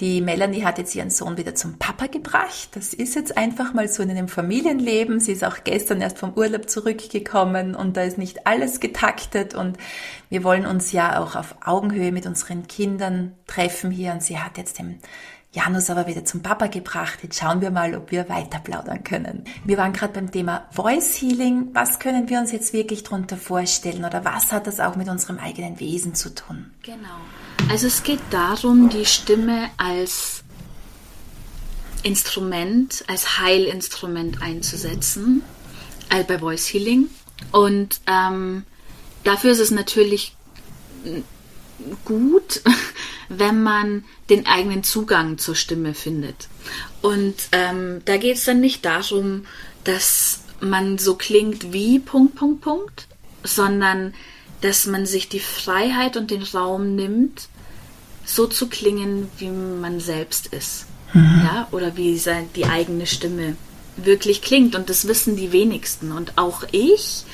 Die 0.00 0.20
Melanie 0.20 0.64
hat 0.64 0.78
jetzt 0.78 0.96
ihren 0.96 1.10
Sohn 1.10 1.36
wieder 1.36 1.54
zum 1.54 1.78
Papa 1.78 2.08
gebracht. 2.08 2.70
Das 2.72 2.92
ist 2.92 3.14
jetzt 3.14 3.36
einfach 3.36 3.72
mal 3.72 3.86
so 3.86 4.02
in 4.02 4.10
einem 4.10 4.26
Familienleben. 4.26 5.20
Sie 5.20 5.30
ist 5.30 5.44
auch 5.44 5.62
gestern 5.62 6.00
erst 6.00 6.18
vom 6.18 6.32
Urlaub 6.32 6.68
zurückgekommen 6.68 7.76
und 7.76 7.96
da 7.96 8.02
ist 8.02 8.18
nicht 8.18 8.44
alles 8.48 8.80
getaktet 8.80 9.54
und 9.54 9.78
wir 10.28 10.42
wollen 10.42 10.66
uns 10.66 10.90
ja 10.90 11.22
auch 11.22 11.36
auf 11.36 11.54
Augenhöhe 11.64 12.10
mit 12.10 12.26
unseren 12.26 12.66
Kindern 12.66 13.36
treffen 13.46 13.92
hier 13.92 14.10
und 14.10 14.24
sie 14.24 14.38
hat 14.38 14.58
jetzt 14.58 14.80
den 14.80 14.98
Janus 15.54 15.90
aber 15.90 16.06
wieder 16.06 16.24
zum 16.24 16.40
Papa 16.40 16.66
gebracht. 16.66 17.18
Jetzt 17.22 17.38
schauen 17.38 17.60
wir 17.60 17.70
mal, 17.70 17.94
ob 17.94 18.10
wir 18.10 18.30
weiter 18.30 18.58
plaudern 18.58 19.04
können. 19.04 19.44
Wir 19.64 19.76
waren 19.76 19.92
gerade 19.92 20.14
beim 20.14 20.32
Thema 20.32 20.66
Voice 20.70 21.20
Healing. 21.20 21.68
Was 21.74 21.98
können 21.98 22.30
wir 22.30 22.38
uns 22.38 22.52
jetzt 22.52 22.72
wirklich 22.72 23.02
darunter 23.02 23.36
vorstellen 23.36 24.06
oder 24.06 24.24
was 24.24 24.50
hat 24.50 24.66
das 24.66 24.80
auch 24.80 24.96
mit 24.96 25.08
unserem 25.10 25.38
eigenen 25.38 25.78
Wesen 25.78 26.14
zu 26.14 26.34
tun? 26.34 26.70
Genau. 26.82 27.20
Also 27.70 27.86
es 27.86 28.02
geht 28.02 28.20
darum, 28.30 28.88
die 28.88 29.04
Stimme 29.04 29.68
als 29.76 30.42
Instrument, 32.02 33.04
als 33.06 33.38
Heilinstrument 33.38 34.40
einzusetzen, 34.40 35.42
also 36.08 36.26
bei 36.26 36.38
Voice 36.38 36.66
Healing. 36.72 37.08
Und 37.50 38.00
ähm, 38.06 38.64
dafür 39.22 39.52
ist 39.52 39.60
es 39.60 39.70
natürlich 39.70 40.34
gut, 42.06 42.62
wenn 43.38 43.62
man 43.62 44.04
den 44.30 44.46
eigenen 44.46 44.82
Zugang 44.82 45.38
zur 45.38 45.54
Stimme 45.54 45.94
findet. 45.94 46.48
Und 47.00 47.34
ähm, 47.52 48.02
da 48.04 48.16
geht 48.16 48.36
es 48.36 48.44
dann 48.44 48.60
nicht 48.60 48.84
darum, 48.84 49.46
dass 49.84 50.40
man 50.60 50.98
so 50.98 51.16
klingt 51.16 51.72
wie 51.72 51.98
Punkt, 51.98 52.36
Punkt, 52.36 52.60
Punkt, 52.62 53.06
sondern 53.42 54.14
dass 54.60 54.86
man 54.86 55.06
sich 55.06 55.28
die 55.28 55.40
Freiheit 55.40 56.16
und 56.16 56.30
den 56.30 56.42
Raum 56.42 56.94
nimmt, 56.94 57.48
so 58.24 58.46
zu 58.46 58.68
klingen, 58.68 59.28
wie 59.38 59.50
man 59.50 59.98
selbst 59.98 60.46
ist. 60.46 60.86
Mhm. 61.12 61.42
Ja, 61.44 61.68
oder 61.72 61.96
wie 61.96 62.20
die 62.54 62.64
eigene 62.64 63.06
Stimme 63.06 63.56
wirklich 63.96 64.40
klingt. 64.42 64.74
Und 64.74 64.88
das 64.88 65.08
wissen 65.08 65.36
die 65.36 65.52
wenigsten. 65.52 66.12
Und 66.12 66.38
auch 66.38 66.62
ich 66.70 67.24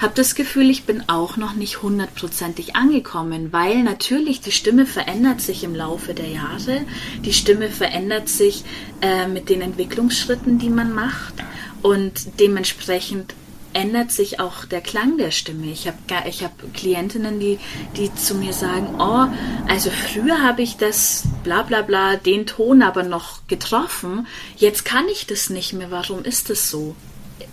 habe 0.00 0.14
das 0.14 0.34
Gefühl, 0.34 0.70
ich 0.70 0.84
bin 0.84 1.08
auch 1.08 1.36
noch 1.36 1.54
nicht 1.54 1.82
hundertprozentig 1.82 2.76
angekommen, 2.76 3.52
weil 3.52 3.82
natürlich 3.82 4.40
die 4.40 4.52
Stimme 4.52 4.86
verändert 4.86 5.40
sich 5.40 5.64
im 5.64 5.74
Laufe 5.74 6.14
der 6.14 6.28
Jahre. 6.28 6.82
Die 7.24 7.32
Stimme 7.32 7.70
verändert 7.70 8.28
sich 8.28 8.64
äh, 9.00 9.26
mit 9.26 9.48
den 9.48 9.62
Entwicklungsschritten, 9.62 10.58
die 10.58 10.70
man 10.70 10.92
macht 10.92 11.34
und 11.82 12.40
dementsprechend 12.40 13.34
ändert 13.76 14.10
sich 14.10 14.40
auch 14.40 14.64
der 14.64 14.80
Klang 14.80 15.18
der 15.18 15.30
Stimme. 15.30 15.66
Ich 15.66 15.86
habe 15.86 15.98
ich 16.26 16.42
hab 16.42 16.72
Klientinnen, 16.72 17.38
die, 17.38 17.58
die 17.96 18.12
zu 18.14 18.34
mir 18.34 18.54
sagen, 18.54 18.94
oh, 18.98 19.26
also 19.68 19.90
früher 19.90 20.42
habe 20.42 20.62
ich 20.62 20.78
das 20.78 21.24
bla 21.44 21.62
bla 21.62 21.82
bla, 21.82 22.16
den 22.16 22.46
Ton 22.46 22.82
aber 22.82 23.02
noch 23.02 23.46
getroffen, 23.48 24.26
jetzt 24.56 24.86
kann 24.86 25.06
ich 25.08 25.26
das 25.26 25.50
nicht 25.50 25.74
mehr. 25.74 25.90
Warum 25.90 26.24
ist 26.24 26.48
das 26.48 26.70
so? 26.70 26.96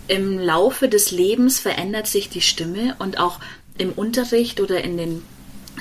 Im 0.08 0.38
Laufe 0.38 0.88
des 0.88 1.10
Lebens 1.10 1.58
verändert 1.58 2.06
sich 2.06 2.28
die 2.28 2.40
Stimme 2.40 2.96
und 2.98 3.18
auch 3.18 3.40
im 3.78 3.92
Unterricht 3.92 4.60
oder 4.60 4.82
in 4.82 4.96
den 4.96 5.22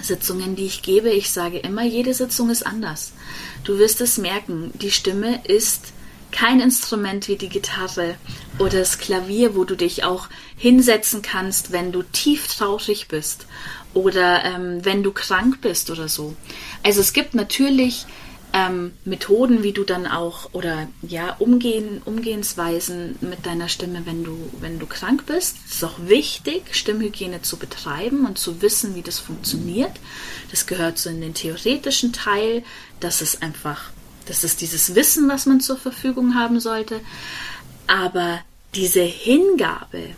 Sitzungen, 0.01 0.56
die 0.56 0.65
ich 0.65 0.82
gebe, 0.82 1.10
ich 1.10 1.32
sage 1.32 1.60
immer, 1.60 1.84
jede 1.84 2.13
Sitzung 2.13 2.50
ist 2.50 2.65
anders. 2.65 3.13
Du 3.63 3.77
wirst 3.77 4.01
es 4.01 4.18
merken, 4.18 4.72
die 4.75 4.92
Stimme 4.92 5.42
ist 5.46 5.94
kein 6.32 6.60
Instrument 6.60 7.27
wie 7.27 7.36
die 7.36 7.50
Gitarre 7.50 8.15
oder 8.58 8.80
das 8.80 8.98
Klavier, 8.98 9.56
wo 9.56 9.65
du 9.65 9.75
dich 9.75 10.03
auch 10.03 10.27
hinsetzen 10.58 11.22
kannst, 11.22 11.72
wenn 11.72 11.92
du 11.92 12.01
tief 12.01 12.48
traurig 12.48 13.08
bist 13.08 13.46
oder 13.94 14.44
ähm, 14.44 14.84
wenn 14.84 15.03
du 15.03 15.12
krank 15.12 15.62
bist 15.62 15.92
oder 15.92 16.08
so. 16.10 16.36
Also 16.82 17.01
es 17.01 17.13
gibt 17.13 17.36
natürlich 17.36 18.08
ähm, 18.54 18.92
Methoden, 19.04 19.64
wie 19.64 19.72
du 19.72 19.84
dann 19.84 20.06
auch 20.06 20.54
oder 20.54 20.88
ja 21.02 21.36
Umgehen, 21.40 22.04
Umgehensweisen 22.06 23.18
mit 23.22 23.48
deiner 23.48 23.68
Stimme, 23.68 24.04
wenn 24.06 24.24
du 24.24 24.38
wenn 24.62 24.78
du 24.78 24.86
krank 24.86 25.26
bist. 25.26 25.58
Es 25.68 25.76
ist 25.76 25.84
auch 25.84 25.98
wichtig, 26.06 26.76
Stimmhygiene 26.76 27.42
zu 27.42 27.58
betreiben 27.58 28.28
und 28.28 28.38
zu 28.38 28.62
wissen, 28.62 28.94
wie 28.94 29.02
das 29.02 29.18
funktioniert. 29.18 29.92
Das 30.52 30.68
gehört 30.68 31.00
so 31.00 31.10
in 31.10 31.20
den 31.20 31.34
theoretischen 31.34 32.14
Teil. 32.14 32.64
Das 33.00 33.24
ist 33.24 33.42
einfach, 33.42 33.90
das 34.28 34.44
ist 34.44 34.62
dieses 34.62 34.94
Wissen, 34.94 35.28
was 35.28 35.48
man 35.48 35.60
zur 35.60 35.78
Verfügung 35.78 36.36
haben 36.36 36.60
sollte. 36.60 37.02
Aber 37.88 38.40
diese 38.76 39.02
Hingabe 39.02 40.12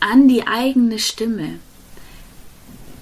an 0.00 0.28
die 0.28 0.46
eigene 0.46 0.98
Stimme, 0.98 1.60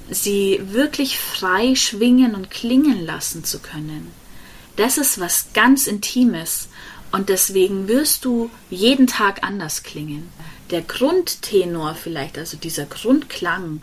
sie 0.09 0.61
wirklich 0.63 1.19
frei 1.19 1.75
schwingen 1.75 2.37
und 2.37 2.51
klingen 2.51 3.05
lassen 3.05 3.43
zu 3.43 3.59
können, 3.59 4.22
das 4.77 4.99
ist 4.99 5.21
was 5.21 5.49
ganz 5.53 5.87
Intimes 5.87 6.69
und 7.13 7.29
deswegen 7.29 7.89
wirst 7.89 8.25
du 8.25 8.51
jeden 8.71 9.07
Tag 9.07 9.45
anders 9.45 9.83
klingen. 9.83 10.29
Der 10.71 10.81
Grundtenor 10.81 11.95
vielleicht, 11.95 12.39
also 12.39 12.57
dieser 12.57 12.87
Grundklang, 12.87 13.83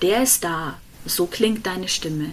der 0.00 0.22
ist 0.22 0.44
da. 0.44 0.78
So 1.04 1.26
klingt 1.26 1.66
deine 1.66 1.88
Stimme. 1.88 2.32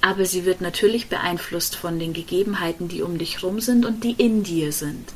Aber 0.00 0.24
sie 0.24 0.44
wird 0.44 0.60
natürlich 0.60 1.08
beeinflusst 1.08 1.76
von 1.76 1.98
den 1.98 2.12
Gegebenheiten, 2.12 2.88
die 2.88 3.02
um 3.02 3.18
dich 3.18 3.42
rum 3.42 3.60
sind 3.60 3.84
und 3.84 4.02
die 4.02 4.12
in 4.12 4.42
dir 4.42 4.72
sind. 4.72 5.12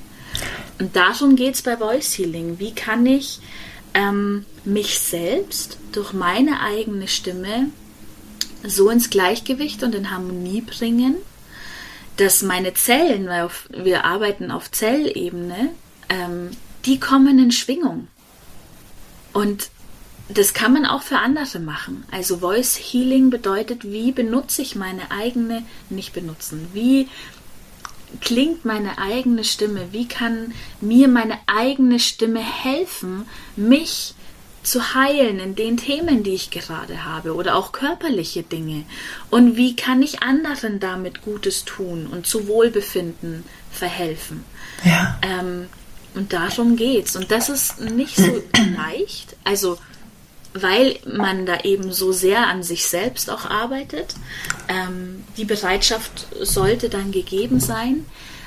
Und 0.79 0.95
darum 0.95 1.37
geht 1.37 1.55
es 1.55 1.63
bei 1.63 1.77
Voice 1.77 2.17
Healing. 2.19 2.59
Wie 2.59 2.73
kann 2.73 3.07
ich 3.07 3.41
ähm, 3.95 4.45
mich 4.65 4.99
selbst 4.99 5.79
durch 5.93 6.13
meine 6.13 6.61
eigene 6.61 7.09
Stimme 7.09 7.71
so 8.63 8.91
ins 8.91 9.11
Gleichgewicht 9.11 9.83
und 9.83 9.95
in 9.95 10.11
Harmonie 10.11 10.61
bringen, 10.61 11.17
dass 12.17 12.43
meine 12.43 12.75
Zellen, 12.75 13.27
weil 13.27 13.49
wir 13.71 14.05
arbeiten 14.05 14.51
auf 14.51 14.71
Zellebene, 14.71 15.71
ähm, 16.09 16.51
die 16.85 17.01
kommen 17.01 17.39
in 17.39 17.51
Schwingung. 17.51 18.09
Und 19.33 19.71
das 20.29 20.55
kann 20.55 20.73
man 20.73 20.87
auch 20.87 21.03
für 21.03 21.19
andere 21.19 21.59
machen. 21.59 22.05
Also 22.11 22.39
Voice 22.39 22.77
Healing 22.77 23.31
bedeutet, 23.31 23.85
wie 23.85 24.13
benutze 24.13 24.63
ich 24.63 24.75
meine 24.75 25.11
eigene, 25.11 25.65
nicht 25.91 26.13
benutzen, 26.13 26.69
wie 26.73 27.09
klingt 28.21 28.65
meine 28.65 28.99
eigene 28.99 29.45
Stimme? 29.45 29.89
Wie 29.91 30.07
kann 30.07 30.55
mir 30.81 31.09
meine 31.09 31.39
eigene 31.47 31.99
Stimme 31.99 32.41
helfen, 32.41 33.27
mich 33.57 34.15
zu 34.65 34.95
heilen 34.95 35.39
in 35.39 35.55
den 35.55 35.77
Themen, 35.77 36.23
die 36.23 36.35
ich 36.35 36.51
gerade 36.51 37.05
habe 37.05 37.35
oder 37.35 37.57
auch 37.57 37.73
körperliche 37.73 38.43
Dinge? 38.43 38.85
Und 39.31 39.57
wie 39.57 39.77
kann 39.77 40.03
ich 40.03 40.23
anderen 40.23 40.81
damit 40.81 41.23
Gutes 41.23 41.65
tun 41.65 42.07
und 42.07 42.27
zu 42.27 42.49
Wohlbefinden 42.49 43.45
verhelfen? 43.71 44.45
Ja. 44.85 45.19
Ähm, 45.23 45.69
und 46.15 46.33
darum 46.33 46.77
geht's. 46.77 47.17
Und 47.17 47.31
das 47.31 47.49
ist 47.49 47.81
nicht 47.81 48.17
so 48.17 48.43
leicht. 48.77 49.37
Also 49.45 49.79
weil 50.55 51.01
man 51.05 51.47
da 51.47 51.61
eben 51.61 51.93
so 51.93 52.13
sehr 52.13 52.47
an 52.47 52.63
sich 52.63 52.87
selbst 52.87 53.29
auch 53.29 53.45
arbeitet. 53.45 54.15
Ähm, 54.69 55.25
die 55.37 55.45
Bereitschaft 55.45 56.29
sollte 56.41 56.89
dann 56.89 57.11
gegeben 57.11 57.59
sein, 57.59 58.07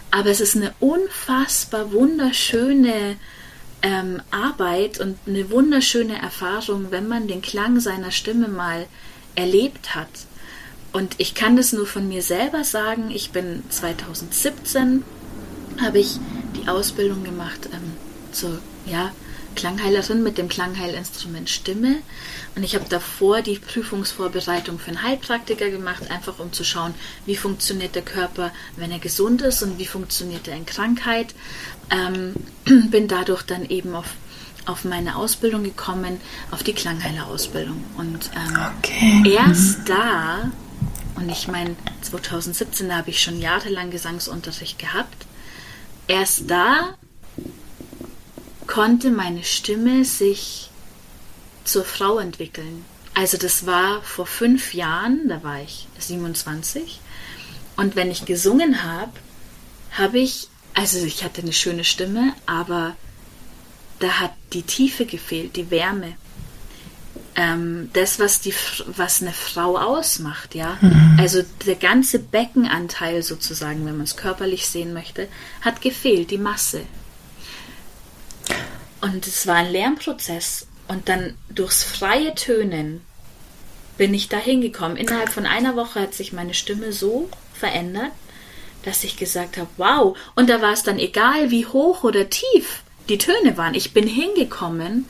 aber 0.09 0.29
es 0.29 0.39
ist 0.39 0.55
eine 0.55 0.73
unfassbar 0.79 1.91
wunderschöne 1.91 3.17
ähm, 3.87 4.21
Arbeit 4.31 4.99
und 4.99 5.17
eine 5.25 5.49
wunderschöne 5.49 6.21
Erfahrung, 6.21 6.87
wenn 6.91 7.07
man 7.07 7.29
den 7.29 7.41
Klang 7.41 7.79
seiner 7.79 8.11
Stimme 8.11 8.49
mal 8.49 8.85
erlebt 9.35 9.95
hat. 9.95 10.09
Und 10.91 11.15
ich 11.19 11.35
kann 11.35 11.55
das 11.55 11.71
nur 11.71 11.87
von 11.87 12.09
mir 12.09 12.21
selber 12.21 12.65
sagen. 12.65 13.11
Ich 13.11 13.31
bin 13.31 13.63
2017 13.69 15.03
habe 15.81 15.99
ich 15.99 16.19
die 16.55 16.67
Ausbildung 16.67 17.23
gemacht 17.23 17.69
ähm, 17.71 17.93
zur 18.33 18.59
ja, 18.87 19.13
Klangheilerin 19.55 20.21
mit 20.21 20.37
dem 20.37 20.49
Klangheilinstrument 20.49 21.49
Stimme. 21.49 21.97
Und 22.55 22.63
ich 22.63 22.75
habe 22.75 22.85
davor 22.89 23.41
die 23.41 23.57
Prüfungsvorbereitung 23.57 24.79
für 24.79 24.89
einen 24.89 25.01
Heilpraktiker 25.01 25.69
gemacht, 25.69 26.11
einfach 26.11 26.39
um 26.39 26.51
zu 26.51 26.63
schauen, 26.63 26.93
wie 27.25 27.35
funktioniert 27.35 27.95
der 27.95 28.03
Körper, 28.03 28.51
wenn 28.75 28.91
er 28.91 28.99
gesund 28.99 29.41
ist 29.41 29.63
und 29.63 29.79
wie 29.79 29.85
funktioniert 29.85 30.47
er 30.47 30.57
in 30.57 30.65
Krankheit. 30.65 31.33
Ähm, 31.89 32.33
bin 32.89 33.07
dadurch 33.07 33.43
dann 33.43 33.65
eben 33.65 33.95
auf, 33.95 34.07
auf 34.65 34.83
meine 34.83 35.15
Ausbildung 35.15 35.63
gekommen, 35.63 36.19
auf 36.51 36.63
die 36.63 36.73
Klangheilerausbildung. 36.73 37.83
Und 37.97 38.29
ähm, 38.35 38.59
okay. 38.77 39.23
erst 39.35 39.79
mhm. 39.79 39.85
da, 39.85 40.51
und 41.15 41.29
ich 41.29 41.47
meine, 41.47 41.75
2017 42.01 42.95
habe 42.95 43.09
ich 43.09 43.21
schon 43.21 43.39
jahrelang 43.39 43.91
Gesangsunterricht 43.91 44.79
gehabt, 44.79 45.25
erst 46.07 46.49
da 46.49 46.95
konnte 48.67 49.11
meine 49.11 49.43
Stimme 49.43 50.03
sich 50.05 50.69
zur 51.63 51.85
Frau 51.85 52.19
entwickeln. 52.19 52.85
Also 53.13 53.37
das 53.37 53.65
war 53.65 54.03
vor 54.03 54.27
fünf 54.27 54.73
Jahren, 54.73 55.27
da 55.27 55.41
war 55.43 55.61
ich 55.61 55.87
27. 55.97 56.99
Und 57.75 57.95
wenn 57.95 58.11
ich 58.11 58.25
gesungen 58.25 58.83
habe, 58.83 59.11
habe 59.91 60.19
ich, 60.19 60.49
also 60.77 61.03
ich 61.03 61.23
hatte 61.23 61.41
eine 61.41 61.53
schöne 61.53 61.83
Stimme, 61.83 62.33
aber 62.45 62.95
da 63.97 64.19
hat 64.19 64.33
die 64.53 64.61
Tiefe 64.61 65.07
gefehlt, 65.07 65.55
die 65.55 65.71
Wärme. 65.71 66.13
Ähm, 67.35 67.89
das, 67.93 68.19
was, 68.19 68.41
die, 68.41 68.53
was 68.85 69.23
eine 69.23 69.33
Frau 69.33 69.75
ausmacht, 69.75 70.53
ja. 70.53 70.77
Mhm. 70.79 71.17
Also 71.19 71.41
der 71.65 71.75
ganze 71.75 72.19
Beckenanteil 72.19 73.23
sozusagen, 73.23 73.87
wenn 73.87 73.97
man 73.97 74.03
es 74.03 74.17
körperlich 74.17 74.67
sehen 74.67 74.93
möchte, 74.93 75.27
hat 75.61 75.81
gefehlt, 75.81 76.29
die 76.29 76.37
Masse. 76.37 76.81
Und 79.01 79.25
es 79.25 79.47
war 79.47 79.55
ein 79.55 79.71
Lernprozess. 79.71 80.67
Und 80.87 81.09
dann 81.09 81.33
durchs 81.49 81.83
freie 81.83 82.35
Tönen 82.35 83.01
bin 83.97 84.13
ich 84.13 84.29
da 84.29 84.37
hingekommen. 84.37 84.95
Innerhalb 84.95 85.29
von 85.29 85.47
einer 85.47 85.75
Woche 85.75 86.01
hat 86.01 86.13
sich 86.13 86.33
meine 86.33 86.53
Stimme 86.53 86.93
so 86.93 87.29
verändert, 87.55 88.11
dass 88.83 89.03
ich 89.03 89.17
gesagt 89.17 89.57
habe, 89.57 89.69
wow. 89.77 90.17
Und 90.35 90.49
da 90.49 90.61
war 90.61 90.73
es 90.73 90.83
dann 90.83 90.99
egal, 90.99 91.51
wie 91.51 91.65
hoch 91.65 92.03
oder 92.03 92.29
tief 92.29 92.83
die 93.09 93.17
Töne 93.17 93.57
waren. 93.57 93.73
Ich 93.73 93.93
bin 93.93 94.07
hingekommen, 94.07 95.05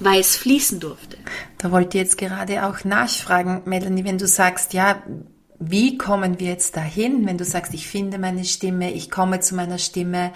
weil 0.00 0.20
es 0.20 0.36
fließen 0.36 0.80
durfte. 0.80 1.16
Da 1.58 1.70
wollte 1.70 1.96
ich 1.96 2.04
jetzt 2.04 2.18
gerade 2.18 2.66
auch 2.66 2.84
nachfragen, 2.84 3.62
Melanie, 3.64 4.04
wenn 4.04 4.18
du 4.18 4.26
sagst, 4.26 4.72
ja, 4.74 5.02
wie 5.58 5.96
kommen 5.96 6.40
wir 6.40 6.48
jetzt 6.48 6.76
dahin, 6.76 7.26
wenn 7.26 7.38
du 7.38 7.44
sagst, 7.44 7.72
ich 7.74 7.86
finde 7.86 8.18
meine 8.18 8.44
Stimme, 8.44 8.92
ich 8.92 9.10
komme 9.10 9.40
zu 9.40 9.54
meiner 9.54 9.78
Stimme, 9.78 10.32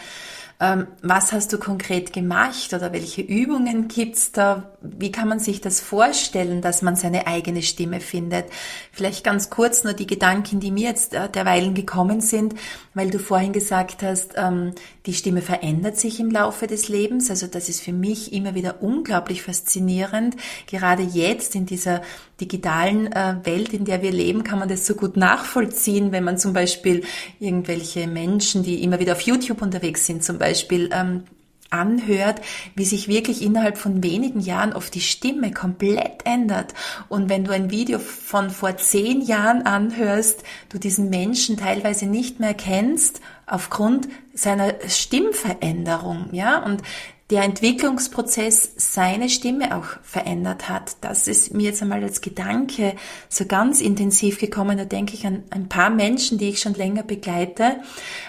was 0.60 1.30
hast 1.30 1.52
du 1.52 1.58
konkret 1.58 2.12
gemacht 2.12 2.74
oder 2.74 2.92
welche 2.92 3.22
Übungen 3.22 3.86
gibt's 3.86 4.32
da? 4.32 4.72
Wie 4.82 5.12
kann 5.12 5.28
man 5.28 5.38
sich 5.38 5.60
das 5.60 5.80
vorstellen, 5.80 6.62
dass 6.62 6.82
man 6.82 6.96
seine 6.96 7.28
eigene 7.28 7.62
Stimme 7.62 8.00
findet? 8.00 8.46
Vielleicht 8.90 9.22
ganz 9.22 9.50
kurz 9.50 9.84
nur 9.84 9.92
die 9.92 10.08
Gedanken, 10.08 10.58
die 10.58 10.72
mir 10.72 10.88
jetzt 10.88 11.14
äh, 11.14 11.28
derweilen 11.28 11.74
gekommen 11.74 12.20
sind, 12.20 12.56
weil 12.94 13.08
du 13.10 13.20
vorhin 13.20 13.52
gesagt 13.52 14.02
hast, 14.02 14.32
ähm, 14.34 14.72
die 15.06 15.14
Stimme 15.14 15.42
verändert 15.42 15.96
sich 15.96 16.18
im 16.18 16.30
Laufe 16.30 16.66
des 16.66 16.88
Lebens. 16.88 17.30
Also 17.30 17.46
das 17.46 17.68
ist 17.68 17.80
für 17.80 17.92
mich 17.92 18.32
immer 18.32 18.56
wieder 18.56 18.82
unglaublich 18.82 19.42
faszinierend. 19.42 20.34
Gerade 20.66 21.04
jetzt 21.04 21.54
in 21.54 21.66
dieser 21.66 22.02
digitalen 22.40 23.12
äh, 23.12 23.36
Welt, 23.44 23.72
in 23.72 23.84
der 23.84 24.02
wir 24.02 24.12
leben, 24.12 24.44
kann 24.44 24.58
man 24.58 24.68
das 24.68 24.86
so 24.86 24.94
gut 24.94 25.16
nachvollziehen, 25.16 26.12
wenn 26.12 26.24
man 26.24 26.38
zum 26.38 26.52
Beispiel 26.52 27.04
irgendwelche 27.40 28.06
Menschen, 28.06 28.62
die 28.62 28.82
immer 28.82 28.98
wieder 29.00 29.12
auf 29.12 29.22
YouTube 29.22 29.62
unterwegs 29.62 30.06
sind, 30.06 30.22
zum 30.22 30.38
Beispiel 30.48 30.90
ähm, 30.92 31.24
anhört, 31.70 32.40
wie 32.74 32.84
sich 32.84 33.08
wirklich 33.08 33.42
innerhalb 33.42 33.76
von 33.76 34.02
wenigen 34.02 34.40
Jahren 34.40 34.72
oft 34.72 34.94
die 34.94 35.00
Stimme 35.00 35.52
komplett 35.52 36.24
ändert. 36.24 36.74
Und 37.08 37.28
wenn 37.28 37.44
du 37.44 37.52
ein 37.52 37.70
Video 37.70 37.98
von 37.98 38.50
vor 38.50 38.76
zehn 38.78 39.20
Jahren 39.20 39.62
anhörst, 39.62 40.42
du 40.70 40.78
diesen 40.78 41.10
Menschen 41.10 41.56
teilweise 41.56 42.06
nicht 42.06 42.40
mehr 42.40 42.54
kennst 42.54 43.20
aufgrund 43.46 44.08
seiner 44.32 44.74
Stimmveränderung, 44.88 46.28
ja, 46.32 46.64
und 46.64 46.82
der 47.30 47.42
Entwicklungsprozess 47.42 48.72
seine 48.76 49.28
Stimme 49.28 49.76
auch 49.76 49.84
verändert 50.02 50.70
hat. 50.70 50.96
Das 51.02 51.28
ist 51.28 51.52
mir 51.52 51.64
jetzt 51.64 51.82
einmal 51.82 52.02
als 52.02 52.22
Gedanke 52.22 52.94
so 53.28 53.44
ganz 53.44 53.82
intensiv 53.82 54.38
gekommen. 54.38 54.78
Da 54.78 54.86
denke 54.86 55.12
ich 55.12 55.26
an 55.26 55.42
ein 55.50 55.68
paar 55.68 55.90
Menschen, 55.90 56.38
die 56.38 56.48
ich 56.48 56.60
schon 56.60 56.72
länger 56.72 57.02
begleite. 57.02 57.80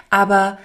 Aber 0.10 0.58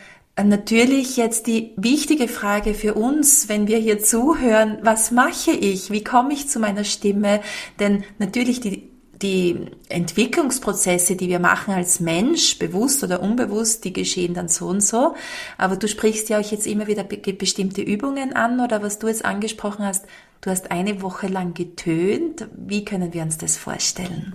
Natürlich 0.43 1.17
jetzt 1.17 1.47
die 1.47 1.73
wichtige 1.77 2.27
Frage 2.27 2.75
für 2.75 2.95
uns, 2.95 3.49
wenn 3.49 3.69
wir 3.69 3.79
hier 3.79 4.01
zuhören, 4.01 4.79
was 4.83 5.13
mache 5.13 5.53
ich? 5.53 5.93
Wie 5.93 6.03
komme 6.03 6.33
ich 6.33 6.49
zu 6.49 6.59
meiner 6.59 6.83
Stimme? 6.83 7.41
Denn 7.79 8.03
natürlich 8.19 8.59
die, 8.59 8.91
die 9.23 9.67
Entwicklungsprozesse, 9.89 11.15
die 11.15 11.29
wir 11.29 11.39
machen 11.39 11.73
als 11.73 12.01
Mensch, 12.01 12.59
bewusst 12.59 13.05
oder 13.05 13.23
unbewusst, 13.23 13.85
die 13.85 13.93
geschehen 13.93 14.35
dann 14.35 14.49
so 14.49 14.67
und 14.67 14.83
so. 14.83 15.15
Aber 15.57 15.77
du 15.77 15.87
sprichst 15.87 16.29
ja 16.31 16.41
auch 16.41 16.51
jetzt 16.51 16.67
immer 16.67 16.89
wieder 16.89 17.05
bestimmte 17.05 17.83
Übungen 17.83 18.33
an 18.33 18.59
oder 18.59 18.83
was 18.83 18.99
du 18.99 19.07
jetzt 19.07 19.25
angesprochen 19.25 19.87
hast. 19.87 20.05
Du 20.41 20.51
hast 20.51 20.73
eine 20.73 21.01
Woche 21.01 21.29
lang 21.29 21.55
getönt. 21.55 22.49
Wie 22.57 22.85
können 22.85 23.15
wir 23.15 23.23
uns 23.23 23.39
das 23.39 23.57
vorstellen? 23.57 24.35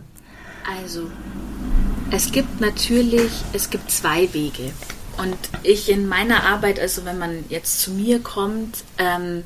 Also, 0.81 1.07
Es 2.11 2.31
gibt 2.31 2.61
natürlich, 2.61 3.31
es 3.53 3.69
gibt 3.69 3.91
zwei 3.91 4.33
Wege. 4.33 4.71
Und 5.19 5.37
ich 5.63 5.89
in 5.89 6.07
meiner 6.07 6.43
Arbeit, 6.43 6.79
also 6.79 7.03
wenn 7.03 7.19
man 7.19 7.43
jetzt 7.49 7.81
zu 7.81 7.91
mir 7.91 8.19
kommt 8.19 8.85
ähm, 8.97 9.43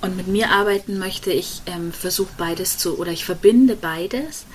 und 0.00 0.16
mit 0.16 0.28
mir 0.28 0.50
arbeiten 0.50 0.98
möchte, 0.98 1.30
ich 1.30 1.60
ähm, 1.66 1.92
versuche 1.92 2.32
beides 2.38 2.78
zu, 2.78 2.98
oder 2.98 3.12
ich 3.12 3.26
verbinde 3.26 3.76
beides. 3.76 4.46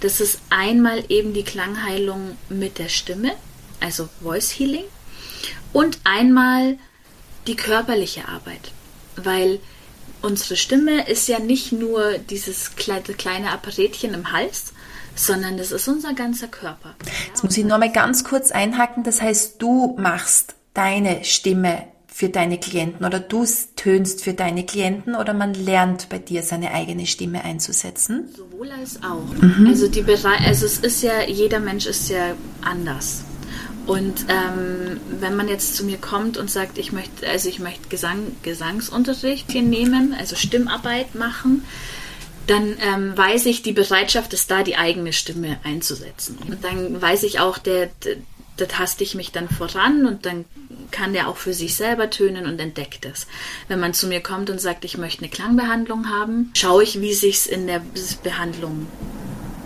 Das 0.00 0.20
ist 0.20 0.40
einmal 0.48 1.04
eben 1.10 1.34
die 1.34 1.42
Klangheilung 1.42 2.38
mit 2.48 2.78
der 2.78 2.88
Stimme, 2.88 3.32
also 3.80 4.08
Voice 4.22 4.50
Healing, 4.50 4.84
und 5.74 5.98
einmal 6.04 6.78
die 7.46 7.56
körperliche 7.56 8.28
Arbeit, 8.28 8.72
weil 9.16 9.60
unsere 10.22 10.56
Stimme 10.56 11.06
ist 11.06 11.28
ja 11.28 11.38
nicht 11.38 11.72
nur 11.72 12.16
dieses 12.18 12.76
kleine 12.76 13.50
Apparätchen 13.50 14.14
im 14.14 14.32
Hals, 14.32 14.72
sondern 15.18 15.56
das 15.56 15.72
ist 15.72 15.88
unser 15.88 16.14
ganzer 16.14 16.48
Körper. 16.48 16.94
Jetzt 17.26 17.42
muss 17.44 17.56
ich 17.56 17.64
nur 17.64 17.78
mal 17.78 17.92
ganz 17.92 18.24
kurz 18.24 18.50
einhaken. 18.50 19.02
Das 19.02 19.20
heißt, 19.20 19.60
du 19.60 19.96
machst 19.98 20.54
deine 20.74 21.24
Stimme 21.24 21.84
für 22.06 22.28
deine 22.28 22.58
Klienten 22.58 23.06
oder 23.06 23.20
du 23.20 23.44
tönst 23.76 24.24
für 24.24 24.32
deine 24.32 24.66
Klienten 24.66 25.14
oder 25.14 25.34
man 25.34 25.54
lernt 25.54 26.08
bei 26.08 26.18
dir 26.18 26.42
seine 26.42 26.72
eigene 26.72 27.06
Stimme 27.06 27.44
einzusetzen? 27.44 28.28
Sowohl 28.36 28.72
als 28.72 29.00
auch. 29.02 29.40
Mhm. 29.40 29.68
Also, 29.68 29.86
die 29.86 30.04
also 30.04 30.66
es 30.66 30.78
ist 30.78 31.02
ja, 31.02 31.22
jeder 31.28 31.60
Mensch 31.60 31.86
ist 31.86 32.08
ja 32.08 32.34
anders. 32.60 33.22
Und 33.86 34.26
ähm, 34.28 35.00
wenn 35.20 35.36
man 35.36 35.48
jetzt 35.48 35.76
zu 35.76 35.84
mir 35.84 35.96
kommt 35.96 36.36
und 36.36 36.50
sagt, 36.50 36.76
ich 36.76 36.92
möchte, 36.92 37.26
also 37.26 37.48
ich 37.48 37.58
möchte 37.58 37.88
Gesang, 37.88 38.18
Gesangsunterricht 38.42 39.50
hier 39.50 39.62
nehmen, 39.62 40.14
also 40.18 40.36
Stimmarbeit 40.36 41.14
machen, 41.14 41.64
dann 42.48 42.76
ähm, 42.80 43.16
weiß 43.16 43.46
ich, 43.46 43.62
die 43.62 43.72
Bereitschaft 43.72 44.32
ist 44.32 44.50
da, 44.50 44.62
die 44.62 44.76
eigene 44.76 45.12
Stimme 45.12 45.58
einzusetzen. 45.64 46.38
Und 46.48 46.64
dann 46.64 47.00
weiß 47.00 47.22
ich 47.24 47.40
auch, 47.40 47.58
der, 47.58 47.86
der, 48.04 48.16
da 48.56 48.66
taste 48.66 49.04
ich 49.04 49.14
mich 49.14 49.32
dann 49.32 49.48
voran 49.48 50.06
und 50.06 50.26
dann 50.26 50.44
kann 50.90 51.12
der 51.12 51.28
auch 51.28 51.36
für 51.36 51.52
sich 51.52 51.76
selber 51.76 52.10
tönen 52.10 52.46
und 52.46 52.58
entdeckt 52.60 53.04
es. 53.04 53.26
Wenn 53.68 53.80
man 53.80 53.94
zu 53.94 54.06
mir 54.06 54.20
kommt 54.20 54.50
und 54.50 54.60
sagt, 54.60 54.84
ich 54.84 54.98
möchte 54.98 55.22
eine 55.22 55.30
Klangbehandlung 55.30 56.08
haben, 56.08 56.50
schaue 56.56 56.82
ich, 56.82 57.00
wie 57.00 57.12
sich 57.12 57.36
es 57.36 57.46
in 57.46 57.66
der 57.66 57.82
Behandlung 58.22 58.86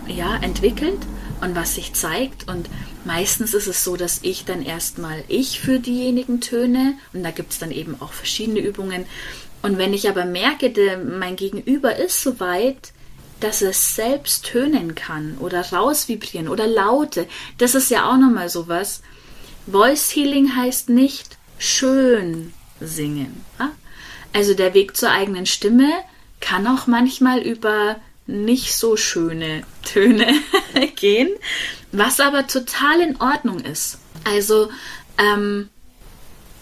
ja, 0.07 0.35
entwickelt 0.37 0.99
und 1.41 1.55
was 1.55 1.75
sich 1.75 1.93
zeigt. 1.93 2.47
Und 2.47 2.69
meistens 3.05 3.53
ist 3.53 3.67
es 3.67 3.83
so, 3.83 3.95
dass 3.95 4.19
ich 4.21 4.45
dann 4.45 4.61
erstmal 4.61 5.23
ich 5.27 5.59
für 5.59 5.79
diejenigen 5.79 6.41
töne 6.41 6.95
und 7.13 7.23
da 7.23 7.31
gibt 7.31 7.53
es 7.53 7.59
dann 7.59 7.71
eben 7.71 7.95
auch 8.01 8.13
verschiedene 8.13 8.59
Übungen. 8.59 9.05
Und 9.63 9.77
wenn 9.77 9.93
ich 9.93 10.07
aber 10.09 10.25
merke, 10.25 10.69
der, 10.69 10.97
mein 10.97 11.37
Gegenüber 11.37 11.95
ist 11.95 12.21
so 12.21 12.39
weit, 12.39 12.91
dass 13.39 13.61
es 13.61 13.95
selbst 13.95 14.45
tönen 14.45 14.93
kann 14.93 15.37
oder 15.39 15.61
rausvibrieren 15.61 16.49
oder 16.49 16.67
Laute, 16.67 17.27
das 17.57 17.73
ist 17.73 17.89
ja 17.89 18.11
auch 18.11 18.17
nochmal 18.17 18.49
sowas. 18.49 19.01
Voice 19.65 20.13
Healing 20.13 20.55
heißt 20.55 20.89
nicht 20.89 21.37
schön 21.57 22.53
singen. 22.81 23.43
Also 24.33 24.53
der 24.53 24.73
Weg 24.73 24.97
zur 24.97 25.11
eigenen 25.11 25.45
Stimme 25.45 25.89
kann 26.41 26.67
auch 26.67 26.87
manchmal 26.87 27.39
über 27.39 27.95
nicht 28.27 28.75
so 28.75 28.97
schöne 28.97 29.63
Töne 29.83 30.27
gehen, 30.95 31.29
was 31.93 32.19
aber 32.19 32.47
total 32.47 32.99
in 32.99 33.21
Ordnung 33.21 33.59
ist. 33.59 33.99
Also 34.25 34.69
ähm, 35.17 35.69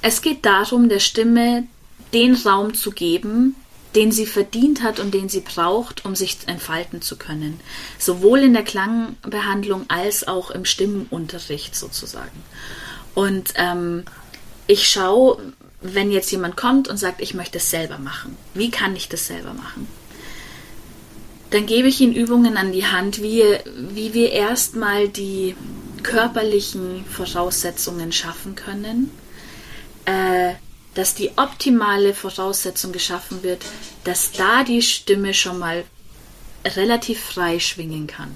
es 0.03 0.21
geht 0.21 0.45
darum, 0.45 0.89
der 0.89 0.99
Stimme 0.99 1.67
den 2.13 2.35
Raum 2.35 2.73
zu 2.73 2.91
geben, 2.91 3.55
den 3.95 4.11
sie 4.11 4.25
verdient 4.25 4.83
hat 4.83 4.99
und 4.99 5.13
den 5.13 5.27
sie 5.27 5.41
braucht, 5.41 6.05
um 6.05 6.15
sich 6.15 6.37
entfalten 6.47 7.01
zu 7.01 7.17
können. 7.17 7.59
Sowohl 7.99 8.39
in 8.39 8.53
der 8.53 8.63
Klangbehandlung 8.63 9.85
als 9.89 10.27
auch 10.27 10.51
im 10.51 10.65
Stimmenunterricht 10.65 11.75
sozusagen. 11.75 12.43
Und 13.15 13.53
ähm, 13.55 14.05
ich 14.67 14.87
schaue, 14.87 15.53
wenn 15.81 16.11
jetzt 16.11 16.31
jemand 16.31 16.55
kommt 16.55 16.87
und 16.87 16.97
sagt, 16.97 17.21
ich 17.21 17.33
möchte 17.33 17.57
es 17.57 17.69
selber 17.69 17.97
machen. 17.97 18.37
Wie 18.53 18.71
kann 18.71 18.95
ich 18.95 19.09
das 19.09 19.27
selber 19.27 19.53
machen? 19.53 19.87
dann 21.51 21.65
gebe 21.65 21.89
ich 21.89 21.99
ihnen 21.99 22.15
Übungen 22.15 22.57
an 22.57 22.71
die 22.71 22.85
Hand, 22.85 23.21
wie, 23.21 23.43
wie 23.75 24.13
wir 24.13 24.31
erstmal 24.31 25.09
die 25.09 25.55
körperlichen 26.01 27.05
Voraussetzungen 27.05 28.11
schaffen 28.11 28.55
können, 28.55 29.11
äh, 30.05 30.53
dass 30.95 31.15
die 31.15 31.31
optimale 31.37 32.13
Voraussetzung 32.13 32.91
geschaffen 32.91 33.43
wird, 33.43 33.63
dass 34.03 34.31
da 34.31 34.63
die 34.63 34.81
Stimme 34.81 35.33
schon 35.33 35.59
mal 35.59 35.83
relativ 36.65 37.21
frei 37.21 37.59
schwingen 37.59 38.07
kann. 38.07 38.31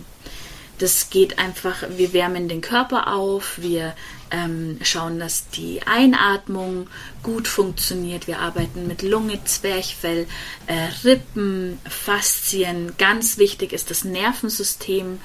Das 0.78 1.10
geht 1.10 1.40
einfach, 1.40 1.84
wir 1.90 2.12
wärmen 2.12 2.50
den 2.50 2.60
Körper 2.60 3.14
auf, 3.14 3.60
wir 3.62 3.96
ähm, 4.30 4.78
schauen, 4.82 5.20
dass 5.20 5.50
die 5.50 5.82
Einatmung 5.86 6.88
gut 7.24 7.48
funktioniert. 7.48 8.28
Wir 8.28 8.40
arbeiten 8.40 8.86
mit 8.86 9.02
Lunge, 9.02 9.42
Zwerchfell, 9.46 10.28
äh, 10.68 11.08
Rippen, 11.08 11.80
Faszien. 11.88 12.94
Ganz 12.98 13.38
wichtig 13.38 13.72
ist 13.72 13.90
das 13.90 14.04
Nervensystem. 14.04 15.20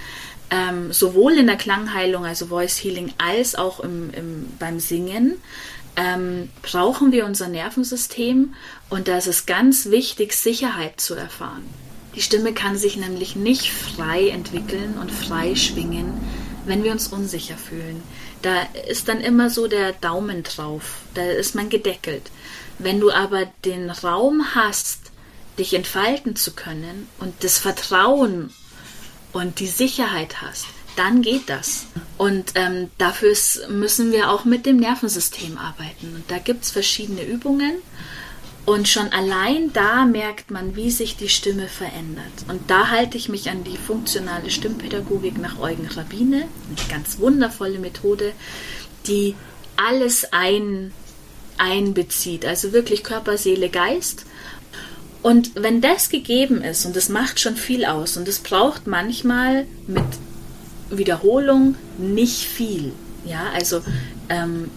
Ähm, 0.52 0.92
sowohl 0.92 1.38
in 1.38 1.46
der 1.46 1.56
Klangheilung, 1.56 2.24
also 2.24 2.46
Voice 2.46 2.82
Healing, 2.82 3.12
als 3.18 3.54
auch 3.54 3.80
im, 3.80 4.10
im, 4.10 4.48
beim 4.58 4.80
Singen 4.80 5.40
ähm, 5.96 6.50
brauchen 6.62 7.12
wir 7.12 7.24
unser 7.24 7.48
Nervensystem 7.48 8.54
und 8.88 9.08
da 9.08 9.18
ist 9.18 9.26
es 9.26 9.46
ganz 9.46 9.86
wichtig, 9.86 10.34
Sicherheit 10.34 11.00
zu 11.00 11.14
erfahren. 11.14 11.64
Die 12.14 12.22
Stimme 12.22 12.52
kann 12.52 12.76
sich 12.76 12.96
nämlich 12.96 13.36
nicht 13.36 13.70
frei 13.70 14.28
entwickeln 14.28 14.98
und 15.00 15.12
frei 15.12 15.54
schwingen, 15.54 16.12
wenn 16.66 16.82
wir 16.82 16.92
uns 16.92 17.08
unsicher 17.08 17.56
fühlen. 17.56 18.02
Da 18.42 18.62
ist 18.88 19.08
dann 19.08 19.20
immer 19.20 19.50
so 19.50 19.68
der 19.68 19.92
Daumen 19.92 20.42
drauf, 20.42 20.98
da 21.14 21.22
ist 21.22 21.54
man 21.54 21.68
gedeckelt. 21.68 22.30
Wenn 22.78 23.00
du 23.00 23.10
aber 23.10 23.46
den 23.64 23.90
Raum 23.90 24.54
hast, 24.54 25.10
dich 25.58 25.74
entfalten 25.74 26.36
zu 26.36 26.52
können 26.52 27.06
und 27.18 27.44
das 27.44 27.58
Vertrauen 27.58 28.52
und 29.32 29.60
die 29.60 29.66
Sicherheit 29.66 30.40
hast, 30.40 30.66
dann 31.00 31.22
geht 31.22 31.48
das. 31.48 31.86
Und 32.18 32.52
ähm, 32.56 32.90
dafür 32.98 33.34
müssen 33.70 34.12
wir 34.12 34.30
auch 34.30 34.44
mit 34.44 34.66
dem 34.66 34.76
Nervensystem 34.76 35.56
arbeiten. 35.56 36.14
Und 36.14 36.30
da 36.30 36.36
gibt 36.36 36.64
es 36.64 36.70
verschiedene 36.70 37.24
Übungen. 37.24 37.72
Und 38.66 38.86
schon 38.86 39.10
allein 39.10 39.72
da 39.72 40.04
merkt 40.04 40.50
man, 40.50 40.76
wie 40.76 40.90
sich 40.90 41.16
die 41.16 41.30
Stimme 41.30 41.68
verändert. 41.68 42.44
Und 42.48 42.70
da 42.70 42.90
halte 42.90 43.16
ich 43.16 43.30
mich 43.30 43.48
an 43.48 43.64
die 43.64 43.78
funktionale 43.78 44.50
Stimmpädagogik 44.50 45.38
nach 45.38 45.58
Eugen 45.58 45.86
Rabine, 45.86 46.36
eine 46.36 46.88
ganz 46.90 47.18
wundervolle 47.18 47.78
Methode, 47.78 48.32
die 49.06 49.34
alles 49.76 50.30
ein, 50.32 50.92
einbezieht, 51.56 52.44
also 52.44 52.74
wirklich 52.74 53.02
Körper, 53.02 53.38
Seele, 53.38 53.70
Geist. 53.70 54.26
Und 55.22 55.52
wenn 55.54 55.80
das 55.80 56.10
gegeben 56.10 56.62
ist, 56.62 56.84
und 56.84 56.94
das 56.94 57.08
macht 57.08 57.40
schon 57.40 57.56
viel 57.56 57.86
aus, 57.86 58.18
und 58.18 58.28
es 58.28 58.40
braucht 58.40 58.86
manchmal 58.86 59.66
mit 59.86 60.04
Wiederholung 60.90 61.76
nicht 61.98 62.44
viel. 62.44 62.92
Ja, 63.24 63.50
also 63.54 63.82
ähm, 64.28 64.70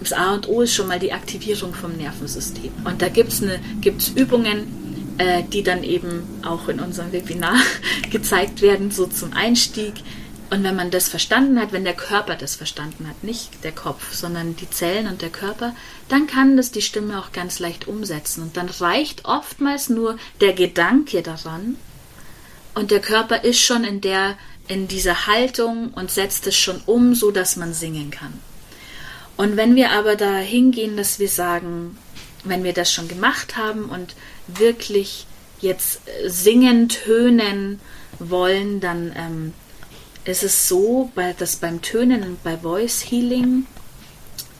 das 0.00 0.12
A 0.12 0.34
und 0.34 0.48
O 0.48 0.62
ist 0.62 0.74
schon 0.74 0.88
mal 0.88 0.98
die 0.98 1.12
Aktivierung 1.12 1.74
vom 1.74 1.96
Nervensystem. 1.96 2.72
Und 2.84 3.02
da 3.02 3.08
gibt 3.08 3.32
es 3.32 3.42
gibt's 3.80 4.08
Übungen, 4.08 5.14
äh, 5.18 5.42
die 5.44 5.62
dann 5.62 5.82
eben 5.82 6.22
auch 6.44 6.68
in 6.68 6.80
unserem 6.80 7.12
Webinar 7.12 7.56
gezeigt 8.10 8.62
werden, 8.62 8.90
so 8.90 9.06
zum 9.06 9.32
Einstieg. 9.32 9.94
Und 10.48 10.62
wenn 10.62 10.76
man 10.76 10.92
das 10.92 11.08
verstanden 11.08 11.58
hat, 11.58 11.72
wenn 11.72 11.84
der 11.84 11.94
Körper 11.94 12.36
das 12.36 12.54
verstanden 12.54 13.08
hat, 13.08 13.24
nicht 13.24 13.64
der 13.64 13.72
Kopf, 13.72 14.14
sondern 14.14 14.54
die 14.54 14.70
Zellen 14.70 15.08
und 15.08 15.20
der 15.20 15.30
Körper, 15.30 15.74
dann 16.08 16.28
kann 16.28 16.56
das 16.56 16.70
die 16.70 16.82
Stimme 16.82 17.18
auch 17.18 17.32
ganz 17.32 17.58
leicht 17.58 17.88
umsetzen. 17.88 18.42
Und 18.42 18.56
dann 18.56 18.68
reicht 18.68 19.24
oftmals 19.24 19.88
nur 19.88 20.18
der 20.40 20.52
Gedanke 20.52 21.22
daran 21.22 21.76
und 22.76 22.90
der 22.90 23.00
Körper 23.00 23.42
ist 23.42 23.60
schon 23.60 23.84
in 23.84 24.02
der 24.02 24.36
in 24.68 24.88
dieser 24.88 25.26
Haltung 25.26 25.90
und 25.94 26.10
setzt 26.10 26.46
es 26.46 26.56
schon 26.56 26.80
um, 26.86 27.14
so 27.14 27.30
dass 27.30 27.56
man 27.56 27.72
singen 27.72 28.10
kann. 28.10 28.32
Und 29.36 29.56
wenn 29.56 29.76
wir 29.76 29.90
aber 29.90 30.16
da 30.16 30.38
hingehen, 30.38 30.96
dass 30.96 31.18
wir 31.18 31.28
sagen, 31.28 31.98
wenn 32.44 32.64
wir 32.64 32.72
das 32.72 32.92
schon 32.92 33.08
gemacht 33.08 33.56
haben 33.56 33.86
und 33.86 34.14
wirklich 34.46 35.26
jetzt 35.60 36.00
singen, 36.26 36.88
tönen 36.88 37.80
wollen, 38.18 38.80
dann 38.80 39.12
ähm, 39.16 39.52
ist 40.24 40.42
es 40.42 40.68
so, 40.68 41.10
dass 41.38 41.56
beim 41.56 41.82
Tönen 41.82 42.22
und 42.22 42.42
bei 42.42 42.56
Voice 42.56 43.02
Healing, 43.10 43.66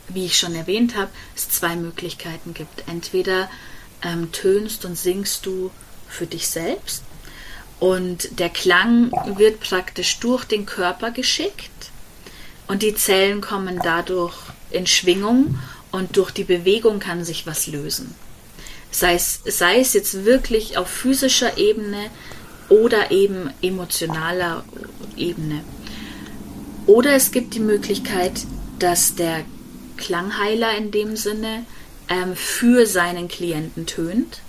wie 0.09 0.27
ich 0.27 0.39
schon 0.39 0.55
erwähnt 0.55 0.97
habe, 0.97 1.11
es 1.35 1.49
zwei 1.49 1.77
Möglichkeiten 1.77 2.55
gibt. 2.55 2.85
Entweder 2.87 3.51
ähm, 4.03 4.31
tönst 4.33 4.85
und 4.85 4.97
singst 4.97 5.47
du 5.47 5.71
für 6.09 6.27
dich 6.27 6.49
selbst 6.49 7.03
und 7.79 8.39
der 8.39 8.49
Klang 8.49 9.11
wird 9.37 9.61
praktisch 9.61 10.19
durch 10.19 10.45
den 10.45 10.67
Körper 10.67 11.11
geschickt 11.11 11.71
und 12.67 12.83
die 12.83 12.95
Zellen 12.95 13.41
kommen 13.41 13.81
dadurch 13.83 14.35
in 14.71 14.87
Schwingung 14.87 15.59
und 15.93 16.17
durch 16.17 16.31
die 16.31 16.45
Bewegung 16.45 16.99
kann 16.99 17.25
sich 17.25 17.47
was 17.47 17.67
lösen. 17.67 18.15
Sei 18.91 19.15
es, 19.15 19.41
sei 19.45 19.81
es 19.81 19.93
jetzt 19.93 20.25
wirklich 20.25 20.79
auf 20.79 20.89
physischer 20.89 21.59
Ebene 21.59 22.11
oder 22.69 23.11
eben 23.11 23.51
emotionaler 23.63 24.65
Ebene. 25.17 25.63
Oder 26.87 27.15
es 27.15 27.31
gibt 27.31 27.55
die 27.55 27.61
Möglichkeit, 27.61 28.33
dass 28.79 29.15
der 29.15 29.45
Klangheiler 29.97 30.77
in 30.77 30.91
dem 30.91 31.17
Sinne 31.17 31.65
ähm, 32.09 32.37
für 32.37 32.87
seinen 32.87 33.29
Klienten 33.29 33.87
tönt. 33.87 34.41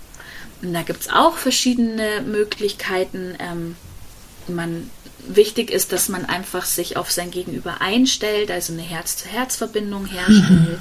Und 0.62 0.74
da 0.74 0.82
gibt 0.82 1.02
es 1.02 1.08
auch 1.08 1.36
verschiedene 1.36 2.22
Möglichkeiten. 2.22 3.36
Ähm, 3.38 3.76
man, 4.48 4.90
wichtig 5.26 5.70
ist, 5.70 5.92
dass 5.92 6.08
man 6.08 6.24
einfach 6.24 6.64
sich 6.64 6.96
auf 6.96 7.10
sein 7.10 7.30
Gegenüber 7.30 7.80
einstellt, 7.80 8.50
also 8.50 8.72
eine 8.72 8.82
Herz-zu-Herz-Verbindung 8.82 10.06
herstellt 10.06 10.80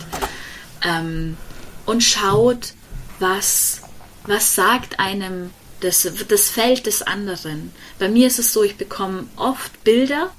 ähm, 0.83 1.37
und 1.85 2.03
schaut, 2.03 2.73
was, 3.19 3.81
was 4.25 4.55
sagt 4.55 4.99
einem 4.99 5.51
das, 5.79 6.09
das 6.27 6.49
Feld 6.49 6.85
des 6.85 7.01
anderen. 7.01 7.71
Bei 7.99 8.09
mir 8.09 8.27
ist 8.27 8.39
es 8.39 8.53
so, 8.53 8.63
ich 8.63 8.77
bekomme 8.77 9.27
oft 9.35 9.83
Bilder 9.83 10.31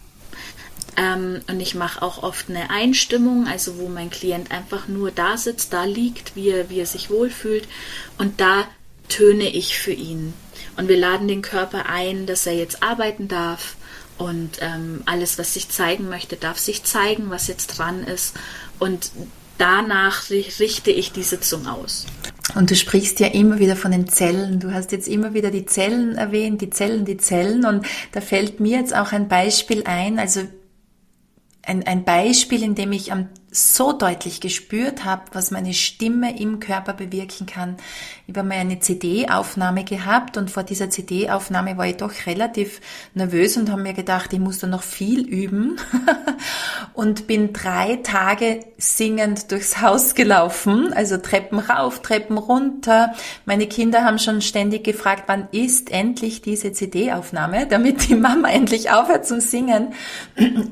ähm, 0.97 1.41
und 1.49 1.61
ich 1.61 1.75
mache 1.75 2.03
auch 2.03 2.23
oft 2.23 2.49
eine 2.49 2.71
Einstimmung, 2.71 3.47
also 3.47 3.79
wo 3.79 3.89
mein 3.89 4.11
Klient 4.11 4.51
einfach 4.51 4.89
nur 4.89 5.11
da 5.11 5.37
sitzt, 5.37 5.73
da 5.73 5.85
liegt, 5.85 6.35
wie 6.35 6.51
er, 6.51 6.71
wie 6.71 6.81
er 6.81 6.87
sich 6.87 7.11
wohlfühlt 7.11 7.69
und 8.19 8.41
da 8.41 8.65
töne 9.09 9.49
ich 9.49 9.79
für 9.79 9.93
ihn. 9.93 10.35
Und 10.77 10.89
wir 10.89 10.97
laden 10.97 11.29
den 11.29 11.43
Körper 11.43 11.87
ein, 11.87 12.27
dass 12.27 12.47
er 12.47 12.55
jetzt 12.55 12.83
arbeiten 12.83 13.29
darf 13.29 13.77
und 14.19 14.59
ähm, 14.61 15.03
alles, 15.07 15.39
was 15.39 15.55
sich 15.55 15.69
zeigen 15.69 16.09
möchte, 16.09 16.37
darf 16.37 16.59
sich 16.59 16.83
zeigen, 16.83 17.31
was 17.31 17.47
jetzt 17.47 17.79
dran 17.79 18.03
ist. 18.05 18.35
Und 18.79 19.13
danach 19.59 20.31
richte 20.31 20.91
ich 20.91 21.13
die 21.13 21.23
Sitzung 21.23 21.67
aus. 21.67 22.07
Und 22.55 22.71
du 22.71 22.75
sprichst 22.75 23.21
ja 23.21 23.29
immer 23.29 23.59
wieder 23.59 23.77
von 23.77 23.93
den 23.93 24.09
Zellen. 24.09 24.59
Du 24.59 24.73
hast 24.73 24.91
jetzt 24.91 25.07
immer 25.07 25.35
wieder 25.35 25.51
die 25.51 25.67
Zellen 25.67 26.17
erwähnt, 26.17 26.61
die 26.63 26.71
Zellen, 26.71 27.05
die 27.05 27.17
Zellen. 27.17 27.65
Und 27.65 27.87
da 28.13 28.21
fällt 28.21 28.59
mir 28.59 28.79
jetzt 28.79 28.95
auch 28.95 29.13
ein 29.13 29.29
Beispiel 29.29 29.85
ein. 29.85 30.19
Also 30.19 30.41
ein, 31.63 31.87
ein 31.87 32.05
Beispiel, 32.05 32.63
in 32.63 32.75
dem 32.75 32.93
ich 32.93 33.13
am 33.13 33.29
so 33.59 33.93
deutlich 33.93 34.41
gespürt 34.41 35.05
habe, 35.05 35.23
was 35.33 35.51
meine 35.51 35.75
Stimme 35.75 36.39
im 36.39 36.61
Körper 36.61 36.93
bewirken 36.93 37.47
kann. 37.47 37.77
Ich 38.27 38.37
habe 38.37 38.49
mal 38.49 38.59
eine 38.59 38.79
CD-Aufnahme 38.79 39.85
gehabt 39.85 40.37
und 40.37 40.51
vor 40.51 40.63
dieser 40.63 40.91
CD-Aufnahme 40.91 41.77
war 41.77 41.87
ich 41.87 41.97
doch 41.97 42.13
relativ 42.27 42.81
nervös 43.15 43.57
und 43.57 43.71
habe 43.71 43.83
mir 43.83 43.95
gedacht, 43.95 44.33
ich 44.33 44.39
muss 44.39 44.59
da 44.59 44.67
noch 44.67 44.83
viel 44.83 45.27
üben 45.27 45.77
und 46.93 47.27
bin 47.27 47.53
drei 47.53 47.97
Tage 47.97 48.65
singend 48.77 49.51
durchs 49.51 49.81
Haus 49.81 50.15
gelaufen, 50.15 50.93
also 50.93 51.17
Treppen 51.19 51.59
rauf, 51.59 52.01
Treppen 52.03 52.39
runter. 52.39 53.15
Meine 53.45 53.67
Kinder 53.67 54.05
haben 54.05 54.19
schon 54.19 54.41
ständig 54.41 54.85
gefragt, 54.85 55.25
wann 55.27 55.49
ist 55.53 55.91
endlich 55.91 56.43
diese 56.43 56.73
CD-Aufnahme, 56.73 57.67
damit 57.67 58.09
die 58.09 58.15
Mama 58.15 58.49
endlich 58.53 58.91
aufhört 58.91 59.27
zum 59.27 59.41
Singen. 59.41 59.95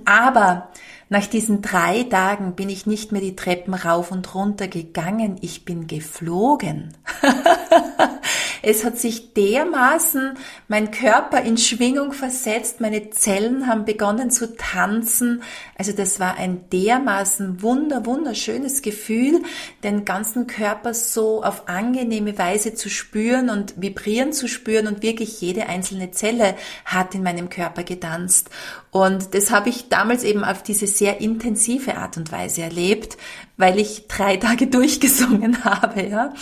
Aber 0.05 0.69
nach 1.09 1.27
diesen 1.27 1.63
drei 1.63 2.03
Tagen 2.03 2.55
bin 2.55 2.69
ich 2.69 2.87
nicht 2.87 3.13
mehr 3.13 3.21
die 3.21 3.37
Treppen 3.37 3.75
rauf 3.75 4.11
und 4.11 4.35
runter 4.35 4.67
gegangen, 4.67 5.37
ich 5.41 5.65
bin 5.65 5.87
geflogen. 5.87 6.95
es 8.67 8.85
hat 8.85 8.99
sich 8.99 9.33
dermaßen 9.33 10.37
mein 10.67 10.91
Körper 10.91 11.41
in 11.41 11.57
Schwingung 11.57 12.11
versetzt, 12.11 12.81
meine 12.81 13.11
Zellen 13.11 13.69
haben 13.69 13.85
begonnen 13.85 14.33
zu 14.33 14.57
tanzen. 14.57 15.45
Also 15.79 15.93
das 15.93 16.19
war 16.19 16.35
ein 16.37 16.69
dermaßen 16.71 17.63
wunder, 17.63 18.05
wunderschönes 18.07 18.83
Gefühl, 18.83 19.41
den 19.85 20.05
ganzen 20.05 20.49
Körper 20.49 20.95
so 20.95 21.45
auf 21.45 21.69
angenehme 21.69 22.37
Weise 22.39 22.75
zu 22.75 22.91
spüren 22.91 23.51
und 23.51 23.81
vibrieren 23.81 24.33
zu 24.33 24.49
spüren 24.49 24.89
und 24.89 25.01
wirklich 25.01 25.41
jede 25.41 25.69
einzelne 25.69 26.11
Zelle 26.11 26.57
hat 26.85 27.15
in 27.15 27.23
meinem 27.23 27.51
Körper 27.51 27.85
getanzt. 27.85 28.51
Und 28.91 29.33
das 29.33 29.53
habe 29.53 29.69
ich 29.69 29.91
damals 29.91 30.25
eben 30.25 30.43
auf 30.43 30.65
diese 30.65 30.89
sehr 30.89 31.21
intensive 31.21 31.99
Art 31.99 32.17
und 32.17 32.33
Weise 32.33 32.63
erlebt, 32.63 33.17
weil 33.57 33.79
ich 33.79 34.09
drei 34.09 34.37
Tage 34.39 34.67
durchgesungen 34.67 35.65
habe, 35.65 36.03
ja, 36.03 36.35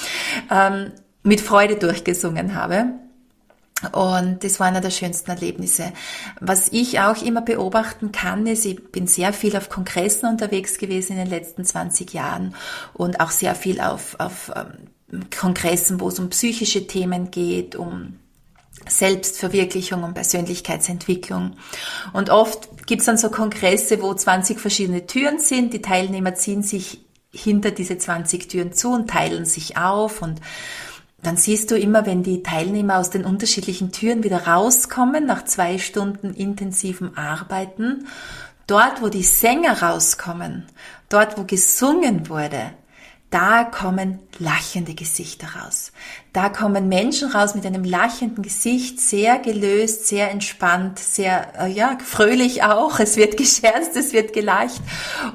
ähm, 0.51 0.93
mit 1.25 1.41
Freude 1.41 1.77
durchgesungen 1.77 2.55
habe. 2.55 2.87
Und 3.93 4.45
das 4.45 4.61
war 4.61 4.69
einer 4.69 4.81
der 4.81 4.91
schönsten 4.91 5.31
Erlebnisse. 5.31 5.93
Was 6.41 6.69
ich 6.69 7.01
auch 7.01 7.21
immer 7.23 7.43
beobachten 7.43 8.13
kann, 8.13 8.47
ist, 8.47 8.65
ich 8.65 8.93
bin 8.93 9.07
sehr 9.07 9.33
viel 9.33 9.57
auf 9.57 9.69
Kongressen 9.69 10.29
unterwegs 10.29 10.79
gewesen 10.79 11.13
in 11.13 11.19
den 11.19 11.29
letzten 11.29 11.65
20 11.65 12.13
Jahren 12.15 12.55
und 12.93 13.21
auch 13.21 13.31
sehr 13.31 13.55
viel 13.55 13.81
auf, 13.81 14.17
auf 14.19 14.53
ähm, 14.55 15.29
Kongressen, 15.37 16.01
wo 16.01 16.09
es 16.09 16.19
um 16.19 16.31
psychische 16.31 16.87
Themen 16.87 17.31
geht, 17.31 17.77
um 17.77 18.19
Selbstverwirklichung 18.89 20.03
und 20.03 20.15
Persönlichkeitsentwicklung. 20.15 21.57
Und 22.13 22.31
oft 22.31 22.87
gibt's 22.87 23.07
dann 23.07 23.19
so 23.19 23.31
Kongresse, 23.31 24.01
wo 24.03 24.15
20 24.15 24.61
verschiedene 24.61 25.07
Türen 25.07 25.41
sind. 25.41 25.73
Die 25.73 25.83
Teilnehmer 25.83 26.35
ziehen 26.35 26.63
sich 26.63 27.01
hinter 27.33 27.71
diese 27.71 27.99
20 27.99 28.49
Türen 28.49 28.73
zu 28.73 28.93
und 28.93 29.11
teilen 29.11 29.45
sich 29.45 29.77
auf 29.77 30.23
und 30.23 30.41
dann 31.27 31.37
siehst 31.37 31.71
du 31.71 31.79
immer, 31.79 32.07
wenn 32.07 32.23
die 32.23 32.43
Teilnehmer 32.43 32.99
aus 32.99 33.11
den 33.11 33.25
unterschiedlichen 33.25 33.93
Türen 33.93 34.25
wieder 34.25 34.47
rauskommen, 34.47 35.27
nach 35.27 35.45
zwei 35.45 35.79
Stunden 35.79 36.35
intensivem 36.35 37.17
Arbeiten, 37.17 38.07
dort, 38.67 39.03
wo 39.03 39.09
die 39.09 39.23
Sänger 39.23 39.83
rauskommen, 39.83 40.67
dort, 41.09 41.39
wo 41.39 41.45
gesungen 41.45 42.29
wurde, 42.29 42.73
da 43.35 43.65
kommen 43.65 44.21
lachende 44.39 44.95
Gesichter 44.95 45.49
raus. 45.61 45.91
Da 46.33 46.49
kommen 46.51 46.89
Menschen 46.89 47.33
raus 47.33 47.57
mit 47.57 47.67
einem 47.67 47.83
lachenden 47.83 48.45
Gesicht, 48.45 49.01
sehr 49.01 49.41
gelöst, 49.41 50.07
sehr 50.07 50.31
entspannt, 50.31 51.01
sehr, 51.01 51.49
äh, 51.59 51.69
ja, 51.69 51.99
fröhlich 51.99 52.63
auch. 52.63 53.01
Es 53.01 53.17
wird 53.17 53.37
gescherzt, 53.37 53.97
es 53.97 54.13
wird 54.13 54.35
gelacht. 54.35 54.81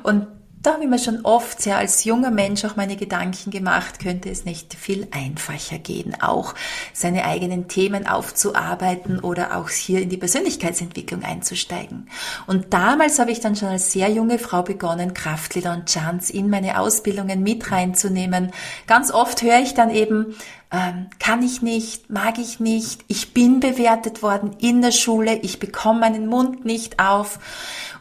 Und 0.03 0.27
da 0.61 0.73
habe 0.73 0.83
ich 0.83 0.89
mir 0.89 0.99
schon 0.99 1.21
oft 1.23 1.61
sehr 1.61 1.77
als 1.77 2.03
junger 2.03 2.31
Mensch 2.31 2.65
auch 2.65 2.75
meine 2.75 2.97
Gedanken 2.97 3.49
gemacht, 3.49 3.99
könnte 3.99 4.29
es 4.29 4.43
nicht 4.43 4.73
viel 4.73 5.07
einfacher 5.11 5.77
gehen, 5.77 6.17
auch 6.21 6.53
seine 6.91 7.23
eigenen 7.23 7.69
Themen 7.69 8.07
aufzuarbeiten 8.07 9.19
oder 9.19 9.55
auch 9.57 9.69
hier 9.69 10.01
in 10.01 10.09
die 10.09 10.17
Persönlichkeitsentwicklung 10.17 11.23
einzusteigen. 11.23 12.09
Und 12.45 12.73
damals 12.73 13.19
habe 13.19 13.31
ich 13.31 13.39
dann 13.39 13.55
schon 13.55 13.69
als 13.69 13.93
sehr 13.93 14.09
junge 14.09 14.37
Frau 14.37 14.61
begonnen, 14.61 15.13
Kraftlieder 15.13 15.71
und 15.71 15.85
Chants 15.85 16.29
in 16.29 16.49
meine 16.49 16.79
Ausbildungen 16.79 17.41
mit 17.41 17.71
reinzunehmen. 17.71 18.51
Ganz 18.85 19.11
oft 19.11 19.41
höre 19.41 19.59
ich 19.59 19.75
dann 19.75 19.89
eben, 19.89 20.35
ähm, 20.71 21.07
kann 21.19 21.41
ich 21.41 21.61
nicht, 21.61 22.09
mag 22.09 22.37
ich 22.37 22.59
nicht, 22.59 23.03
ich 23.07 23.33
bin 23.33 23.59
bewertet 23.59 24.21
worden 24.21 24.55
in 24.59 24.81
der 24.81 24.91
Schule, 24.91 25.35
ich 25.37 25.59
bekomme 25.59 26.01
meinen 26.01 26.27
Mund 26.27 26.63
nicht 26.65 26.99
auf. 26.99 27.39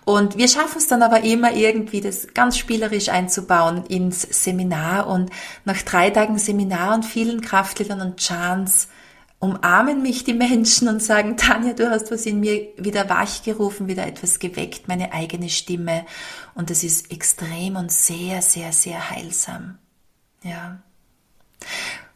Und 0.05 0.39
wir 0.39 0.49
schaffen 0.49 0.79
es 0.79 0.87
dann 0.87 1.03
aber 1.03 1.23
immer 1.23 1.53
irgendwie, 1.53 2.01
das 2.01 2.29
ganz 2.35 2.57
spielerisch 2.57 3.09
einzubauen 3.09 3.85
ins 3.87 4.23
Seminar. 4.23 5.07
Und 5.07 5.31
nach 5.65 5.83
drei 5.83 6.11
Tagen 6.11 6.39
Seminar 6.39 6.95
und 6.95 7.05
vielen 7.05 7.41
Kraftliedern 7.41 8.01
und 8.01 8.17
Chants 8.19 8.89
umarmen 9.41 10.03
mich 10.03 10.25
die 10.25 10.35
Menschen 10.35 10.89
und 10.89 11.03
sagen, 11.03 11.37
Tanja, 11.37 11.73
du 11.73 11.91
hast 11.91 12.11
was 12.11 12.27
in 12.27 12.41
mir 12.41 12.69
wieder 12.77 13.09
wachgerufen, 13.09 13.87
wieder 13.87 14.07
etwas 14.07 14.41
geweckt, 14.41 14.89
meine 14.89 15.13
eigene 15.13 15.49
Stimme. 15.49 16.05
Und 16.55 16.71
das 16.71 16.83
ist 16.83 17.13
extrem 17.13 17.77
und 17.77 17.93
sehr, 17.93 18.43
sehr, 18.43 18.73
sehr 18.73 19.11
heilsam. 19.11 19.79
Ja. 20.43 20.81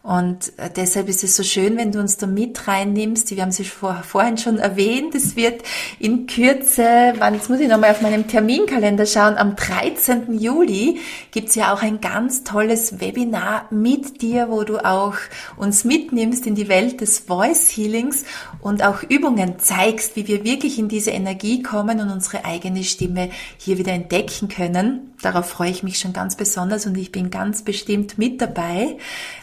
Und 0.03 0.53
äh, 0.59 0.69
deshalb 0.69 1.09
ist 1.09 1.23
es 1.23 1.37
so 1.37 1.45
schön, 1.45 1.77
wenn 1.77 1.93
du 1.93 2.01
uns 2.01 2.17
da 2.17 2.27
mit 2.27 2.67
reinnimmst. 2.67 3.31
Wir 3.31 3.43
haben 3.43 3.53
sie 3.53 3.65
vor, 3.65 4.03
vorhin 4.03 4.37
schon 4.37 4.59
erwähnt. 4.59 5.15
Es 5.15 5.37
wird 5.37 5.63
in 6.01 6.27
Kürze, 6.27 7.15
wann, 7.19 7.35
jetzt 7.35 7.49
muss 7.49 7.61
ich 7.61 7.69
nochmal 7.69 7.93
auf 7.93 8.01
meinem 8.01 8.27
Terminkalender 8.27 9.07
schauen, 9.07 9.37
am 9.37 9.55
13. 9.55 10.35
Juli 10.41 10.99
gibt's 11.31 11.55
ja 11.55 11.73
auch 11.73 11.83
ein 11.83 12.01
ganz 12.01 12.43
tolles 12.43 13.01
Webinar 13.01 13.67
mit 13.71 14.23
dir, 14.23 14.49
wo 14.51 14.65
du 14.65 14.85
auch 14.85 15.15
uns 15.57 15.85
mitnimmst 15.85 16.49
in 16.49 16.57
die 16.57 16.69
Welt 16.69 17.01
des 17.01 17.21
Voice 17.21 17.69
Healings 17.69 18.25
und 18.61 18.83
auch 18.83 19.05
Übungen 19.05 19.61
zeigst, 19.61 20.17
wie 20.17 20.27
wir 20.27 20.43
wirklich 20.43 20.81
in 20.81 20.89
diese 20.89 21.13
Energie 21.13 21.63
kommen 21.63 22.01
und 22.01 22.11
unsere 22.11 22.45
eigene 22.45 22.83
Stimme 22.83 23.31
hier 23.57 23.79
wieder 23.79 23.93
entdecken 23.93 24.49
können. 24.49 25.12
Darauf 25.23 25.49
freue 25.49 25.71
ich 25.71 25.83
mich 25.83 25.99
schon 25.99 26.13
ganz 26.13 26.37
besonders 26.37 26.85
und 26.87 26.99
ich 26.99 27.13
bin 27.13 27.31
ganz 27.31 27.63
bestimmt 27.63 28.19
mit 28.19 28.41
dabei. 28.41 28.99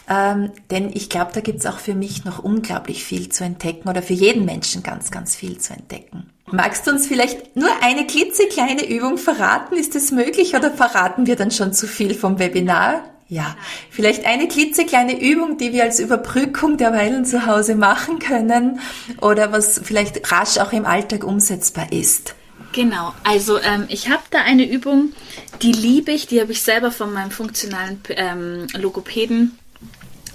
Ähm, 0.10 0.52
denn 0.70 0.92
ich 0.94 1.10
glaube, 1.10 1.32
da 1.34 1.40
gibt's 1.40 1.66
auch 1.66 1.80
für 1.80 1.96
mich 1.96 2.26
noch 2.26 2.40
unglaublich 2.40 3.04
viel 3.04 3.30
zu 3.30 3.44
entdecken 3.44 3.90
oder 3.90 4.02
für 4.02 4.14
jeden 4.14 4.46
Menschen 4.46 4.84
ganz, 4.84 5.10
ganz 5.10 5.36
viel 5.36 5.58
zu 5.58 5.74
entdecken. 5.74 6.30
Magst 6.52 6.86
du 6.86 6.92
uns 6.92 7.08
vielleicht 7.08 7.56
nur 7.56 7.70
eine 7.82 8.06
klitzekleine 8.06 8.88
Übung 8.90 9.18
verraten? 9.18 9.76
Ist 9.76 9.96
es 9.96 10.12
möglich 10.12 10.56
oder 10.56 10.72
verraten 10.72 11.28
wir 11.28 11.36
dann 11.36 11.52
schon 11.52 11.74
zu 11.74 11.88
viel 11.88 12.14
vom 12.14 12.40
Webinar? 12.40 13.04
Ja, 13.32 13.56
vielleicht 13.92 14.26
eine 14.26 14.48
klitzekleine 14.48 15.22
Übung, 15.22 15.58
die 15.58 15.72
wir 15.72 15.84
als 15.84 16.00
Überbrückung 16.00 16.78
derweilen 16.78 17.26
zu 17.26 17.46
Hause 17.46 17.76
machen 17.76 18.18
können 18.18 18.80
oder 19.22 19.52
was 19.52 19.80
vielleicht 19.84 20.32
rasch 20.32 20.58
auch 20.58 20.74
im 20.74 20.86
Alltag 20.86 21.24
umsetzbar 21.24 21.92
ist. 21.92 22.34
Genau, 22.72 23.14
also 23.24 23.60
ähm, 23.60 23.86
ich 23.90 24.10
habe 24.10 24.22
da 24.30 24.42
eine 24.44 24.70
Übung, 24.70 25.14
die 25.62 25.72
liebe 25.72 26.12
ich, 26.12 26.28
die 26.28 26.40
habe 26.40 26.52
ich 26.52 26.62
selber 26.62 26.92
von 26.92 27.12
meinem 27.12 27.32
funktionalen 27.32 28.00
ähm, 28.10 28.68
Logopäden 28.78 29.58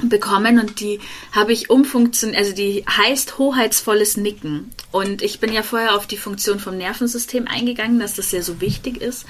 bekommen 0.03 0.59
und 0.59 0.81
die 0.81 1.01
habe 1.33 1.53
ich 1.53 1.71
umfunktioniert, 1.71 2.39
also 2.39 2.55
die 2.55 2.85
heißt 2.89 3.39
hoheitsvolles 3.39 4.17
Nicken. 4.17 4.71
Und 4.91 5.23
ich 5.23 5.41
bin 5.41 5.53
ja 5.53 5.63
vorher 5.63 5.97
auf 5.97 6.07
die 6.07 6.17
Funktion 6.17 6.59
vom 6.59 6.77
Nervensystem 6.77 7.47
eingegangen, 7.49 7.99
dass 7.99 8.15
das 8.15 8.33
ja 8.33 8.43
so 8.43 8.61
wichtig 8.61 9.01
ist. 9.01 9.27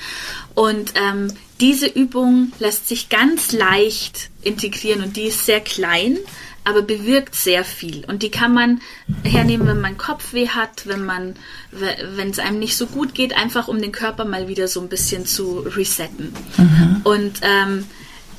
Und 0.55 0.93
ähm, 0.95 1.33
diese 1.61 1.87
Übung 1.87 2.53
lässt 2.59 2.89
sich 2.89 3.09
ganz 3.09 3.53
leicht 3.53 4.31
integrieren 4.43 5.03
und 5.03 5.17
die 5.17 5.25
ist 5.25 5.47
sehr 5.47 5.61
klein, 5.61 6.19
aber 6.65 6.83
bewirkt 6.83 7.35
sehr 7.35 7.65
viel. 7.65 8.05
Und 8.07 8.23
die 8.23 8.31
kann 8.31 8.53
man 8.53 8.81
hernehmen, 9.23 9.67
wenn 9.67 9.81
man 9.81 9.99
Kopfweh 9.99 10.49
hat, 10.49 10.87
wenn 10.87 11.05
man, 11.05 11.37
wenn 11.71 12.31
es 12.31 12.39
einem 12.39 12.59
nicht 12.59 12.77
so 12.77 12.87
gut 12.87 13.15
geht, 13.15 13.37
einfach 13.37 13.69
um 13.69 13.81
den 13.81 13.93
Körper 13.93 14.25
mal 14.25 14.49
wieder 14.49 14.67
so 14.67 14.81
ein 14.81 14.89
bisschen 14.89 15.27
zu 15.27 15.61
resetten. 15.61 16.33
Mhm. 16.57 17.01
Und 17.05 17.41
ähm, 17.43 17.87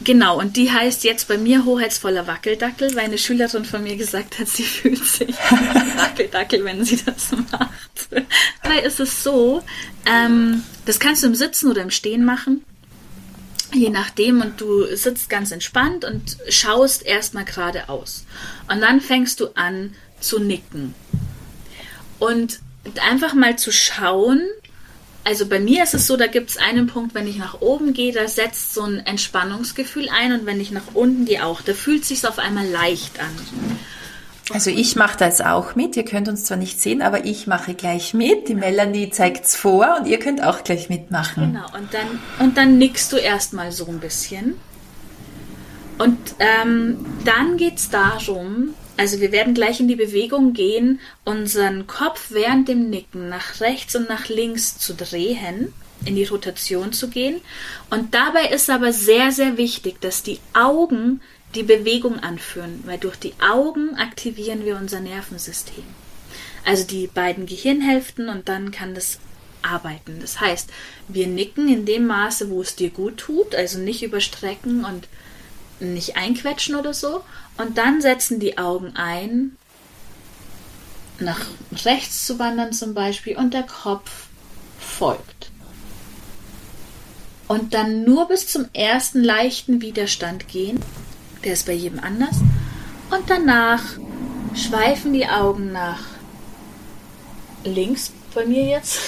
Genau, 0.03 0.37
und 0.39 0.57
die 0.57 0.71
heißt 0.71 1.03
jetzt 1.03 1.27
bei 1.27 1.37
mir 1.37 1.65
hoheitsvoller 1.65 2.27
Wackeldackel, 2.27 2.95
weil 2.95 3.05
eine 3.05 3.17
Schülerin 3.17 3.65
von 3.65 3.83
mir 3.83 3.95
gesagt 3.95 4.39
hat, 4.39 4.47
sie 4.47 4.63
fühlt 4.63 5.05
sich 5.05 5.35
Wackeldackel, 5.35 6.63
wenn 6.63 6.83
sie 6.83 7.01
das 7.03 7.31
macht. 7.51 8.25
weil 8.63 8.79
es 8.83 8.99
ist 8.99 9.23
so, 9.23 9.63
ähm, 10.05 10.63
das 10.85 10.99
kannst 10.99 11.23
du 11.23 11.27
im 11.27 11.35
Sitzen 11.35 11.71
oder 11.71 11.81
im 11.81 11.91
Stehen 11.91 12.25
machen, 12.25 12.63
je 13.73 13.89
nachdem, 13.89 14.41
und 14.41 14.59
du 14.59 14.85
sitzt 14.95 15.29
ganz 15.29 15.51
entspannt 15.51 16.05
und 16.05 16.37
schaust 16.49 17.05
erstmal 17.05 17.45
geradeaus. 17.45 18.25
Und 18.69 18.81
dann 18.81 19.01
fängst 19.01 19.39
du 19.39 19.47
an 19.55 19.95
zu 20.19 20.39
nicken. 20.39 20.93
Und 22.19 22.59
einfach 23.01 23.33
mal 23.33 23.57
zu 23.57 23.71
schauen, 23.71 24.41
also 25.25 25.47
bei 25.47 25.59
mir 25.59 25.83
ist 25.83 25.95
es 25.95 26.05
so, 26.05 26.17
da 26.17 26.27
gibt 26.27 26.51
es 26.51 26.57
einen 26.57 26.85
Punkt, 26.85 27.15
wenn 27.15 27.27
ich 27.27 27.37
nach 27.37 27.59
oben 27.59 27.93
gehe, 27.93 28.13
da 28.13 28.27
setzt 28.27 28.75
so 28.75 28.83
ein 28.83 28.99
Entspannungsgefühl 29.05 30.07
ein 30.09 30.31
und 30.31 30.45
wenn 30.45 30.61
ich 30.61 30.69
nach 30.69 30.93
unten 30.93 31.25
gehe 31.25 31.43
auch, 31.43 31.61
da 31.61 31.73
fühlt 31.73 32.05
sich 32.05 32.25
auf 32.27 32.37
einmal 32.37 32.67
leicht 32.67 33.19
an. 33.19 33.31
Also 34.53 34.69
ich 34.69 34.95
mache 34.95 35.17
das 35.17 35.41
auch 35.41 35.75
mit. 35.75 35.97
Ihr 35.97 36.05
könnt 36.05 36.27
uns 36.27 36.43
zwar 36.43 36.57
nicht 36.57 36.79
sehen, 36.79 37.01
aber 37.01 37.25
ich 37.25 37.47
mache 37.47 37.73
gleich 37.73 38.13
mit. 38.13 38.47
Die 38.47 38.53
Melanie 38.53 39.09
zeigt 39.09 39.45
es 39.45 39.55
vor 39.55 39.97
und 39.99 40.05
ihr 40.05 40.19
könnt 40.19 40.43
auch 40.43 40.63
gleich 40.63 40.87
mitmachen. 40.87 41.53
Genau, 41.53 41.65
und 41.75 41.91
dann, 41.91 42.19
und 42.37 42.55
dann 42.55 42.77
nickst 42.77 43.11
du 43.11 43.17
erstmal 43.17 43.71
so 43.71 43.87
ein 43.87 43.99
bisschen. 43.99 44.53
Und 45.97 46.19
ähm, 46.37 47.03
dann 47.23 47.57
geht 47.57 47.77
es 47.77 47.89
darum, 47.89 48.75
also 48.97 49.19
wir 49.19 49.31
werden 49.31 49.53
gleich 49.53 49.79
in 49.79 49.87
die 49.87 49.95
Bewegung 49.95 50.53
gehen, 50.53 50.99
unseren 51.23 51.87
Kopf 51.87 52.27
während 52.29 52.67
dem 52.67 52.89
Nicken 52.89 53.29
nach 53.29 53.59
rechts 53.59 53.95
und 53.95 54.07
nach 54.07 54.29
links 54.29 54.77
zu 54.77 54.93
drehen, 54.93 55.73
in 56.05 56.15
die 56.15 56.23
Rotation 56.23 56.93
zu 56.93 57.09
gehen. 57.09 57.41
Und 57.89 58.13
dabei 58.13 58.47
ist 58.49 58.69
aber 58.69 58.93
sehr, 58.93 59.31
sehr 59.31 59.57
wichtig, 59.57 59.99
dass 60.01 60.23
die 60.23 60.39
Augen 60.53 61.21
die 61.55 61.63
Bewegung 61.63 62.19
anführen, 62.19 62.83
weil 62.85 62.97
durch 62.97 63.15
die 63.15 63.33
Augen 63.39 63.95
aktivieren 63.95 64.65
wir 64.65 64.77
unser 64.77 64.99
Nervensystem. 64.99 65.83
Also 66.65 66.85
die 66.85 67.07
beiden 67.07 67.45
Gehirnhälften 67.45 68.29
und 68.29 68.49
dann 68.49 68.71
kann 68.71 68.95
das 68.95 69.19
arbeiten. 69.61 70.19
Das 70.19 70.39
heißt, 70.39 70.69
wir 71.07 71.27
nicken 71.27 71.67
in 71.67 71.85
dem 71.85 72.07
Maße, 72.07 72.49
wo 72.49 72.61
es 72.61 72.75
dir 72.75 72.89
gut 72.89 73.17
tut, 73.17 73.55
also 73.55 73.79
nicht 73.79 74.03
überstrecken 74.03 74.85
und 74.85 75.07
nicht 75.79 76.17
einquetschen 76.17 76.75
oder 76.75 76.93
so. 76.93 77.23
Und 77.57 77.77
dann 77.77 78.01
setzen 78.01 78.39
die 78.39 78.57
Augen 78.57 78.95
ein, 78.95 79.57
nach 81.19 81.45
rechts 81.85 82.25
zu 82.25 82.39
wandern 82.39 82.73
zum 82.73 82.93
Beispiel, 82.93 83.37
und 83.37 83.53
der 83.53 83.63
Kopf 83.63 84.27
folgt. 84.79 85.51
Und 87.47 87.73
dann 87.73 88.03
nur 88.03 88.27
bis 88.27 88.47
zum 88.47 88.67
ersten 88.73 89.23
leichten 89.23 89.81
Widerstand 89.81 90.47
gehen. 90.47 90.79
Der 91.43 91.53
ist 91.53 91.67
bei 91.67 91.73
jedem 91.73 91.99
anders. 91.99 92.37
Und 93.11 93.29
danach 93.29 93.83
schweifen 94.55 95.13
die 95.13 95.27
Augen 95.27 95.71
nach 95.71 95.99
links 97.63 98.11
bei 98.33 98.45
mir 98.45 98.63
jetzt. 98.63 98.99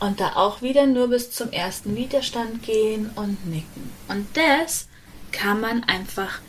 Und 0.00 0.18
da 0.18 0.34
auch 0.34 0.62
wieder 0.62 0.86
nur 0.86 1.08
bis 1.08 1.30
zum 1.30 1.50
ersten 1.52 1.94
Widerstand 1.94 2.62
gehen 2.62 3.10
und 3.14 3.46
nicken. 3.46 3.92
Und 4.08 4.26
das 4.34 4.88
kann 5.32 5.60
man 5.60 5.84
einfach, 5.84 6.40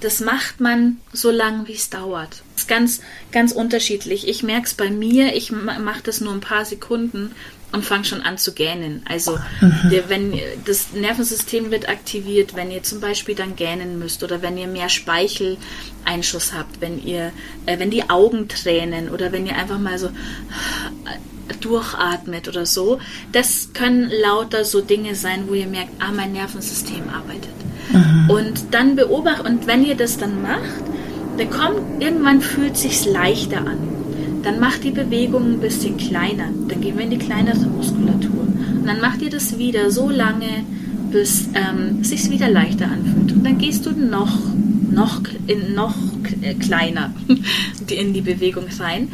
das 0.00 0.20
macht 0.20 0.60
man 0.60 0.98
so 1.12 1.30
lange, 1.30 1.68
wie 1.68 1.74
es 1.74 1.90
dauert. 1.90 2.42
Das 2.54 2.62
ist 2.62 2.68
ganz, 2.68 3.00
ganz 3.32 3.52
unterschiedlich. 3.52 4.28
Ich 4.28 4.42
merke 4.42 4.66
es 4.66 4.74
bei 4.74 4.90
mir, 4.90 5.34
ich 5.34 5.52
mache 5.52 6.02
das 6.02 6.20
nur 6.20 6.32
ein 6.32 6.40
paar 6.40 6.64
Sekunden 6.64 7.32
und 7.72 7.84
fange 7.84 8.04
schon 8.04 8.22
an 8.22 8.38
zu 8.38 8.52
gähnen. 8.52 9.02
Also 9.08 9.38
mhm. 9.60 9.90
der, 9.90 10.08
wenn 10.08 10.40
das 10.64 10.92
Nervensystem 10.92 11.70
wird 11.70 11.88
aktiviert, 11.88 12.54
wenn 12.54 12.70
ihr 12.70 12.82
zum 12.82 13.00
Beispiel 13.00 13.34
dann 13.34 13.56
gähnen 13.56 13.98
müsst 13.98 14.22
oder 14.22 14.42
wenn 14.42 14.56
ihr 14.56 14.66
mehr 14.66 14.88
Speicheleinschuss 14.88 16.52
habt, 16.54 16.80
wenn 16.80 17.04
ihr, 17.04 17.32
äh, 17.66 17.78
wenn 17.78 17.90
die 17.90 18.08
Augen 18.08 18.48
tränen 18.48 19.10
oder 19.10 19.32
wenn 19.32 19.46
ihr 19.46 19.56
einfach 19.56 19.78
mal 19.78 19.98
so 19.98 20.06
äh, 20.06 20.10
durchatmet 21.60 22.48
oder 22.48 22.66
so. 22.66 22.98
Das 23.32 23.70
können 23.72 24.10
lauter 24.10 24.64
so 24.64 24.80
Dinge 24.80 25.14
sein, 25.14 25.48
wo 25.48 25.54
ihr 25.54 25.66
merkt, 25.66 25.90
ah, 26.00 26.12
mein 26.12 26.32
Nervensystem 26.32 27.08
arbeitet. 27.08 27.54
Mhm. 27.92 28.30
Und 28.30 28.52
dann 28.72 28.96
beobachtet, 28.96 29.46
und 29.46 29.66
wenn 29.66 29.84
ihr 29.84 29.94
das 29.94 30.18
dann 30.18 30.42
macht, 30.42 30.84
dann 31.38 31.50
kommt, 31.50 32.02
irgendwann 32.02 32.40
fühlt 32.40 32.76
sich's 32.76 33.06
leichter 33.06 33.58
an. 33.58 33.78
Dann 34.42 34.60
macht 34.60 34.84
die 34.84 34.90
Bewegung 34.90 35.54
ein 35.54 35.60
bisschen 35.60 35.96
kleiner. 35.96 36.48
Dann 36.68 36.80
gehen 36.80 36.96
wir 36.96 37.04
in 37.04 37.10
die 37.10 37.18
kleinere 37.18 37.66
Muskulatur. 37.66 38.40
Und 38.40 38.86
dann 38.86 39.00
macht 39.00 39.20
ihr 39.22 39.30
das 39.30 39.58
wieder 39.58 39.90
so 39.90 40.08
lange, 40.08 40.64
bis 41.10 41.48
ähm, 41.54 41.98
es 42.02 42.10
sich 42.10 42.30
wieder 42.30 42.48
leichter 42.48 42.86
anfühlt. 42.86 43.32
Und 43.32 43.44
dann 43.44 43.58
gehst 43.58 43.86
du 43.86 43.90
noch, 43.90 44.38
noch, 44.90 45.20
in, 45.46 45.74
noch 45.74 45.94
äh, 46.42 46.54
kleiner 46.54 47.12
in 47.88 48.12
die 48.12 48.20
Bewegung 48.20 48.66
rein. 48.78 49.08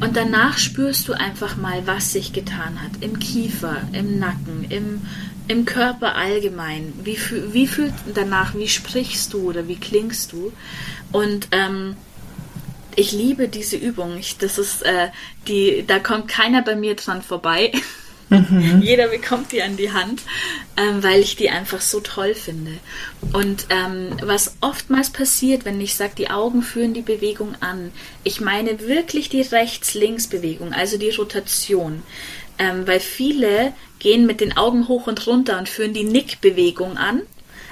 Und 0.00 0.16
danach 0.16 0.58
spürst 0.58 1.08
du 1.08 1.12
einfach 1.12 1.56
mal, 1.56 1.82
was 1.86 2.12
sich 2.12 2.32
getan 2.32 2.82
hat. 2.82 3.02
Im 3.02 3.18
Kiefer, 3.18 3.76
im 3.92 4.18
Nacken, 4.18 4.66
im 4.68 5.02
im 5.48 5.64
Körper 5.64 6.14
allgemein. 6.14 6.92
Wie, 7.02 7.18
wie 7.52 7.66
fühlt 7.66 7.92
danach, 8.14 8.54
wie 8.54 8.68
sprichst 8.68 9.32
du 9.32 9.48
oder 9.50 9.68
wie 9.68 9.76
klingst 9.76 10.32
du? 10.32 10.52
Und 11.12 11.48
ähm, 11.52 11.96
ich 12.96 13.12
liebe 13.12 13.48
diese 13.48 13.76
Übung. 13.76 14.16
Ich, 14.18 14.38
das 14.38 14.58
ist 14.58 14.82
äh, 14.82 15.08
die, 15.48 15.84
da 15.86 15.98
kommt 15.98 16.28
keiner 16.28 16.62
bei 16.62 16.76
mir 16.76 16.94
dran 16.94 17.22
vorbei. 17.22 17.72
Mhm. 18.30 18.80
Jeder 18.82 19.08
bekommt 19.08 19.52
die 19.52 19.62
an 19.62 19.76
die 19.76 19.92
Hand, 19.92 20.22
ähm, 20.76 21.02
weil 21.02 21.20
ich 21.20 21.36
die 21.36 21.50
einfach 21.50 21.80
so 21.80 22.00
toll 22.00 22.34
finde. 22.34 22.72
Und 23.32 23.66
ähm, 23.70 24.16
was 24.22 24.56
oftmals 24.60 25.10
passiert, 25.10 25.64
wenn 25.64 25.80
ich 25.80 25.94
sage, 25.94 26.14
die 26.16 26.30
Augen 26.30 26.62
führen 26.62 26.94
die 26.94 27.02
Bewegung 27.02 27.54
an, 27.60 27.92
ich 28.22 28.40
meine 28.40 28.80
wirklich 28.80 29.28
die 29.28 29.42
Rechts-Links-Bewegung, 29.42 30.72
also 30.72 30.96
die 30.96 31.10
Rotation. 31.10 32.02
Ähm, 32.56 32.86
weil 32.86 33.00
viele 33.00 33.72
gehen 34.04 34.26
mit 34.26 34.42
den 34.42 34.56
Augen 34.56 34.86
hoch 34.86 35.06
und 35.06 35.26
runter 35.26 35.58
und 35.58 35.68
führen 35.68 35.94
die 35.94 36.04
Nickbewegung 36.04 36.98
an. 36.98 37.22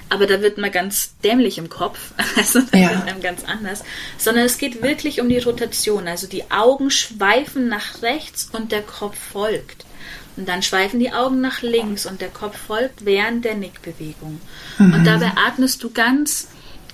Aber 0.08 0.26
da 0.26 0.40
wird 0.40 0.58
man 0.58 0.72
ganz 0.72 1.14
dämlich 1.22 1.58
im 1.58 1.68
Kopf, 1.68 2.12
also 2.36 2.60
da 2.72 2.78
ja. 2.78 2.90
wird 2.90 3.02
einem 3.06 3.20
ganz 3.20 3.44
anders. 3.44 3.84
Sondern 4.18 4.44
es 4.44 4.58
geht 4.58 4.82
wirklich 4.82 5.20
um 5.20 5.28
die 5.28 5.38
Rotation. 5.38 6.08
Also 6.08 6.26
die 6.26 6.50
Augen 6.50 6.90
schweifen 6.90 7.68
nach 7.68 8.02
rechts 8.02 8.48
und 8.50 8.72
der 8.72 8.82
Kopf 8.82 9.16
folgt. 9.18 9.84
Und 10.36 10.48
dann 10.48 10.62
schweifen 10.62 10.98
die 10.98 11.12
Augen 11.12 11.42
nach 11.42 11.60
links 11.60 12.06
und 12.06 12.22
der 12.22 12.30
Kopf 12.30 12.56
folgt 12.56 13.04
während 13.04 13.44
der 13.44 13.54
Nickbewegung. 13.54 14.40
Mhm. 14.78 14.94
Und 14.94 15.04
dabei 15.04 15.32
atmest 15.36 15.82
du 15.82 15.90
ganz 15.90 16.48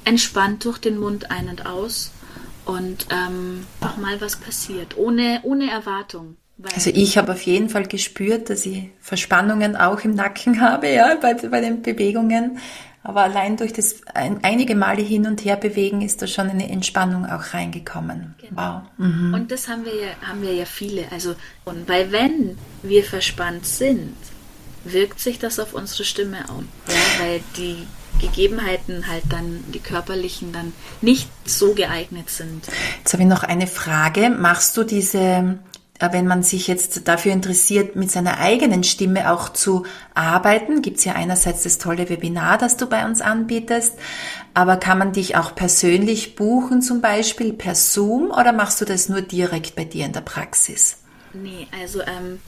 entspannt 0.04 0.64
durch 0.64 0.78
den 0.78 0.98
Mund 0.98 1.30
ein 1.30 1.48
und 1.48 1.64
aus 1.64 2.10
und 2.64 3.06
ähm, 3.10 3.66
auch 3.80 3.96
mal 3.98 4.20
was 4.20 4.34
passiert, 4.34 4.96
ohne, 4.96 5.40
ohne 5.44 5.70
Erwartung. 5.70 6.36
Also 6.74 6.90
ich 6.92 7.16
habe 7.16 7.32
auf 7.32 7.42
jeden 7.42 7.68
Fall 7.68 7.86
gespürt, 7.86 8.50
dass 8.50 8.66
ich 8.66 8.90
Verspannungen 9.00 9.76
auch 9.76 10.00
im 10.00 10.14
Nacken 10.14 10.60
habe, 10.60 10.88
ja, 10.90 11.14
bei, 11.20 11.34
bei 11.34 11.60
den 11.60 11.82
Bewegungen. 11.82 12.58
Aber 13.04 13.22
allein 13.22 13.56
durch 13.56 13.72
das 13.72 14.00
ein, 14.12 14.40
einige 14.42 14.74
Male 14.74 15.02
hin 15.02 15.26
und 15.26 15.44
her 15.44 15.56
bewegen 15.56 16.02
ist 16.02 16.20
da 16.20 16.26
schon 16.26 16.50
eine 16.50 16.68
Entspannung 16.68 17.26
auch 17.26 17.54
reingekommen. 17.54 18.34
Genau. 18.38 18.82
Wow. 18.98 19.06
Mhm. 19.06 19.34
Und 19.34 19.50
das 19.52 19.68
haben 19.68 19.84
wir 19.84 19.94
ja, 19.94 20.08
haben 20.28 20.42
wir 20.42 20.52
ja 20.52 20.64
viele. 20.64 21.04
Also, 21.12 21.34
und 21.64 21.88
weil 21.88 22.10
wenn 22.10 22.58
wir 22.82 23.04
verspannt 23.04 23.64
sind, 23.64 24.14
wirkt 24.84 25.20
sich 25.20 25.38
das 25.38 25.60
auf 25.60 25.74
unsere 25.74 26.04
Stimme 26.04 26.38
aus. 26.48 26.64
Ja, 26.88 27.24
weil 27.24 27.40
die 27.56 27.86
Gegebenheiten 28.20 29.06
halt 29.06 29.22
dann, 29.30 29.64
die 29.72 29.78
körperlichen 29.78 30.52
dann 30.52 30.72
nicht 31.00 31.30
so 31.44 31.74
geeignet 31.74 32.30
sind. 32.30 32.66
Jetzt 32.98 33.12
habe 33.12 33.22
ich 33.22 33.28
noch 33.28 33.44
eine 33.44 33.68
Frage. 33.68 34.28
Machst 34.28 34.76
du 34.76 34.82
diese 34.82 35.58
wenn 36.00 36.26
man 36.26 36.42
sich 36.42 36.68
jetzt 36.68 37.08
dafür 37.08 37.32
interessiert, 37.32 37.96
mit 37.96 38.10
seiner 38.10 38.38
eigenen 38.38 38.84
Stimme 38.84 39.32
auch 39.32 39.48
zu 39.48 39.84
arbeiten, 40.14 40.80
gibt's 40.80 41.04
ja 41.04 41.14
einerseits 41.14 41.64
das 41.64 41.78
tolle 41.78 42.08
Webinar, 42.08 42.58
das 42.58 42.76
du 42.76 42.86
bei 42.86 43.04
uns 43.04 43.20
anbietest, 43.20 43.98
aber 44.54 44.76
kann 44.76 44.98
man 44.98 45.12
dich 45.12 45.36
auch 45.36 45.54
persönlich 45.54 46.36
buchen, 46.36 46.82
zum 46.82 47.00
Beispiel 47.00 47.52
per 47.52 47.74
Zoom, 47.74 48.30
oder 48.30 48.52
machst 48.52 48.80
du 48.80 48.84
das 48.84 49.08
nur 49.08 49.22
direkt 49.22 49.74
bei 49.74 49.84
dir 49.84 50.06
in 50.06 50.12
der 50.12 50.20
Praxis? 50.20 50.98
Nee, 51.34 51.66
also 51.80 52.00
ähm, 52.00 52.40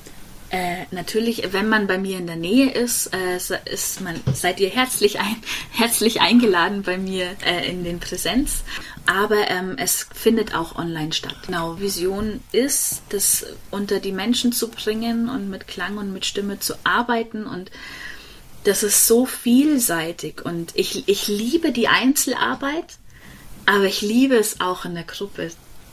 Äh, 0.50 0.86
natürlich, 0.90 1.52
wenn 1.52 1.68
man 1.68 1.86
bei 1.86 1.96
mir 1.96 2.18
in 2.18 2.26
der 2.26 2.36
Nähe 2.36 2.70
ist, 2.70 3.14
äh, 3.14 3.36
ist 3.72 4.00
man, 4.00 4.20
seid 4.34 4.58
ihr 4.58 4.68
herzlich, 4.68 5.20
ein, 5.20 5.36
herzlich 5.70 6.20
eingeladen 6.20 6.82
bei 6.82 6.98
mir 6.98 7.36
äh, 7.46 7.70
in 7.70 7.84
den 7.84 8.00
Präsenz. 8.00 8.64
Aber 9.06 9.48
ähm, 9.48 9.76
es 9.78 10.08
findet 10.12 10.54
auch 10.54 10.76
online 10.76 11.12
statt. 11.12 11.36
Genau, 11.46 11.78
Vision 11.78 12.40
ist, 12.50 13.02
das 13.10 13.46
unter 13.70 14.00
die 14.00 14.12
Menschen 14.12 14.52
zu 14.52 14.68
bringen 14.68 15.28
und 15.28 15.48
mit 15.50 15.68
Klang 15.68 15.98
und 15.98 16.12
mit 16.12 16.26
Stimme 16.26 16.58
zu 16.58 16.74
arbeiten 16.84 17.46
und 17.46 17.70
das 18.64 18.82
ist 18.82 19.06
so 19.06 19.24
vielseitig 19.24 20.44
und 20.44 20.72
ich, 20.74 21.08
ich 21.08 21.28
liebe 21.28 21.72
die 21.72 21.88
Einzelarbeit, 21.88 22.98
aber 23.64 23.84
ich 23.84 24.02
liebe 24.02 24.36
es 24.36 24.60
auch 24.60 24.84
in 24.84 24.94
der 24.94 25.04
Gruppe 25.04 25.50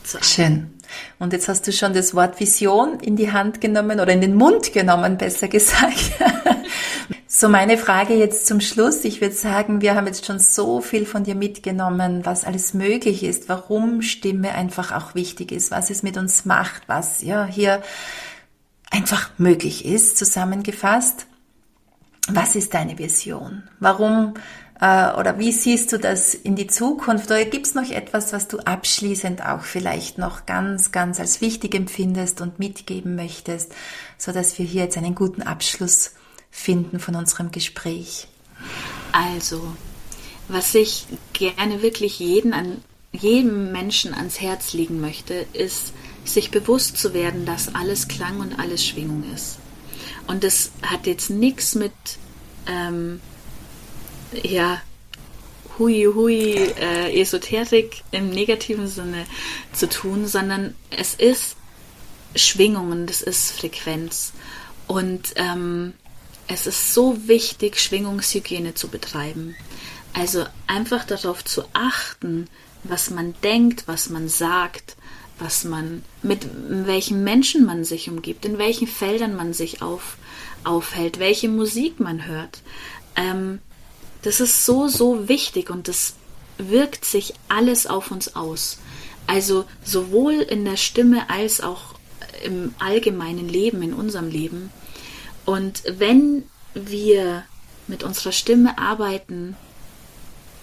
zu 0.08 0.18
arbeiten. 0.18 0.32
Schön. 0.32 0.70
Und 1.18 1.32
jetzt 1.32 1.48
hast 1.48 1.66
du 1.66 1.72
schon 1.72 1.92
das 1.92 2.14
Wort 2.14 2.40
Vision 2.40 3.00
in 3.00 3.16
die 3.16 3.32
Hand 3.32 3.60
genommen 3.60 4.00
oder 4.00 4.12
in 4.12 4.20
den 4.20 4.34
Mund 4.34 4.72
genommen, 4.72 5.18
besser 5.18 5.48
gesagt. 5.48 6.12
so 7.26 7.48
meine 7.48 7.76
Frage 7.76 8.14
jetzt 8.14 8.46
zum 8.46 8.60
Schluss. 8.60 9.04
Ich 9.04 9.20
würde 9.20 9.34
sagen, 9.34 9.80
wir 9.80 9.94
haben 9.94 10.06
jetzt 10.06 10.24
schon 10.24 10.38
so 10.38 10.80
viel 10.80 11.04
von 11.04 11.24
dir 11.24 11.34
mitgenommen, 11.34 12.24
was 12.24 12.44
alles 12.44 12.74
möglich 12.74 13.22
ist, 13.22 13.48
warum 13.48 14.02
Stimme 14.02 14.54
einfach 14.54 14.92
auch 14.92 15.14
wichtig 15.14 15.52
ist, 15.52 15.70
was 15.70 15.90
es 15.90 16.02
mit 16.02 16.16
uns 16.16 16.44
macht, 16.44 16.82
was 16.86 17.22
ja 17.22 17.44
hier 17.44 17.82
einfach 18.90 19.30
möglich 19.36 19.84
ist, 19.84 20.16
zusammengefasst. 20.16 21.26
Was 22.30 22.56
ist 22.56 22.74
deine 22.74 22.98
Vision? 22.98 23.62
Warum 23.80 24.34
oder 24.80 25.38
wie 25.38 25.50
siehst 25.50 25.92
du 25.92 25.98
das 25.98 26.34
in 26.34 26.54
die 26.54 26.68
Zukunft? 26.68 27.26
Oder 27.26 27.44
gibt 27.44 27.66
es 27.66 27.74
noch 27.74 27.90
etwas, 27.90 28.32
was 28.32 28.46
du 28.46 28.58
abschließend 28.58 29.44
auch 29.44 29.62
vielleicht 29.62 30.18
noch 30.18 30.46
ganz, 30.46 30.92
ganz 30.92 31.18
als 31.18 31.40
wichtig 31.40 31.74
empfindest 31.74 32.40
und 32.40 32.60
mitgeben 32.60 33.16
möchtest, 33.16 33.72
so 34.18 34.30
dass 34.30 34.56
wir 34.58 34.64
hier 34.64 34.84
jetzt 34.84 34.96
einen 34.96 35.16
guten 35.16 35.42
Abschluss 35.42 36.12
finden 36.52 37.00
von 37.00 37.16
unserem 37.16 37.50
Gespräch? 37.50 38.28
Also, 39.10 39.60
was 40.46 40.74
ich 40.76 41.06
gerne 41.32 41.82
wirklich 41.82 42.20
jeden 42.20 42.52
an, 42.52 42.82
jedem 43.10 43.72
Menschen 43.72 44.14
ans 44.14 44.40
Herz 44.40 44.74
legen 44.74 45.00
möchte, 45.00 45.46
ist, 45.54 45.92
sich 46.24 46.52
bewusst 46.52 46.98
zu 46.98 47.14
werden, 47.14 47.46
dass 47.46 47.74
alles 47.74 48.06
Klang 48.06 48.38
und 48.38 48.60
alles 48.60 48.86
Schwingung 48.86 49.24
ist. 49.34 49.58
Und 50.28 50.44
das 50.44 50.70
hat 50.82 51.06
jetzt 51.06 51.30
nichts 51.30 51.74
mit 51.74 51.92
ähm, 52.68 53.20
ja, 54.42 54.80
hui 55.78 56.04
hui 56.04 56.54
äh, 56.54 57.20
Esoterik 57.20 58.02
im 58.10 58.30
negativen 58.30 58.88
Sinne 58.88 59.24
zu 59.72 59.88
tun, 59.88 60.26
sondern 60.26 60.74
es 60.90 61.14
ist 61.14 61.56
Schwingungen, 62.34 63.06
das 63.06 63.22
ist 63.22 63.52
Frequenz. 63.52 64.32
Und 64.86 65.34
ähm, 65.36 65.94
es 66.46 66.66
ist 66.66 66.94
so 66.94 67.28
wichtig, 67.28 67.78
Schwingungshygiene 67.78 68.74
zu 68.74 68.88
betreiben. 68.88 69.54
Also 70.14 70.46
einfach 70.66 71.04
darauf 71.04 71.44
zu 71.44 71.64
achten, 71.74 72.48
was 72.84 73.10
man 73.10 73.34
denkt, 73.42 73.84
was 73.86 74.08
man 74.08 74.28
sagt, 74.28 74.96
was 75.38 75.64
man, 75.64 76.02
mit 76.22 76.46
welchen 76.68 77.22
Menschen 77.22 77.64
man 77.64 77.84
sich 77.84 78.08
umgibt, 78.08 78.44
in 78.44 78.58
welchen 78.58 78.88
Feldern 78.88 79.36
man 79.36 79.52
sich 79.52 79.82
auf, 79.82 80.16
aufhält, 80.64 81.18
welche 81.18 81.48
Musik 81.48 82.00
man 82.00 82.26
hört. 82.26 82.62
Ähm, 83.14 83.60
das 84.22 84.40
ist 84.40 84.64
so, 84.64 84.88
so 84.88 85.28
wichtig 85.28 85.70
und 85.70 85.88
das 85.88 86.14
wirkt 86.58 87.04
sich 87.04 87.34
alles 87.48 87.86
auf 87.86 88.10
uns 88.10 88.34
aus. 88.34 88.78
Also 89.26 89.64
sowohl 89.84 90.34
in 90.34 90.64
der 90.64 90.76
Stimme 90.76 91.30
als 91.30 91.60
auch 91.60 91.94
im 92.42 92.74
allgemeinen 92.78 93.48
Leben, 93.48 93.82
in 93.82 93.92
unserem 93.92 94.28
Leben. 94.28 94.70
Und 95.44 95.82
wenn 95.86 96.44
wir 96.74 97.44
mit 97.86 98.02
unserer 98.02 98.32
Stimme 98.32 98.78
arbeiten, 98.78 99.56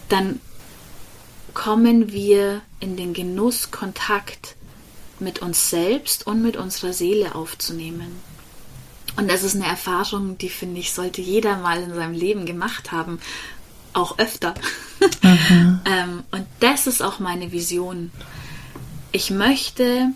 dann 0.10 0.40
kommen 1.54 2.12
wir 2.12 2.62
in 2.80 2.98
den 2.98 3.14
Genuss, 3.14 3.72
Kontakt 3.72 4.56
mit 5.20 5.42
uns 5.42 5.70
selbst 5.70 6.28
und 6.28 6.42
mit 6.42 6.58
unserer 6.58 6.94
Seele 6.94 7.36
aufzunehmen. 7.36 8.20
Und 9.16 9.30
das 9.30 9.44
ist 9.44 9.56
eine 9.56 9.66
Erfahrung, 9.66 10.38
die 10.38 10.50
finde 10.50 10.80
ich, 10.80 10.92
sollte 10.94 11.22
jeder 11.22 11.58
mal 11.58 11.82
in 11.82 11.94
seinem 11.94 12.14
Leben 12.14 12.46
gemacht 12.46 12.92
haben. 12.92 13.20
Auch 13.94 14.20
öfter. 14.20 14.54
Mhm. 15.22 15.80
ähm, 15.86 16.24
und 16.32 16.46
das 16.60 16.86
ist 16.86 17.02
auch 17.02 17.20
meine 17.20 17.52
Vision. 17.52 18.12
Ich 19.12 19.32
möchte 19.32 20.12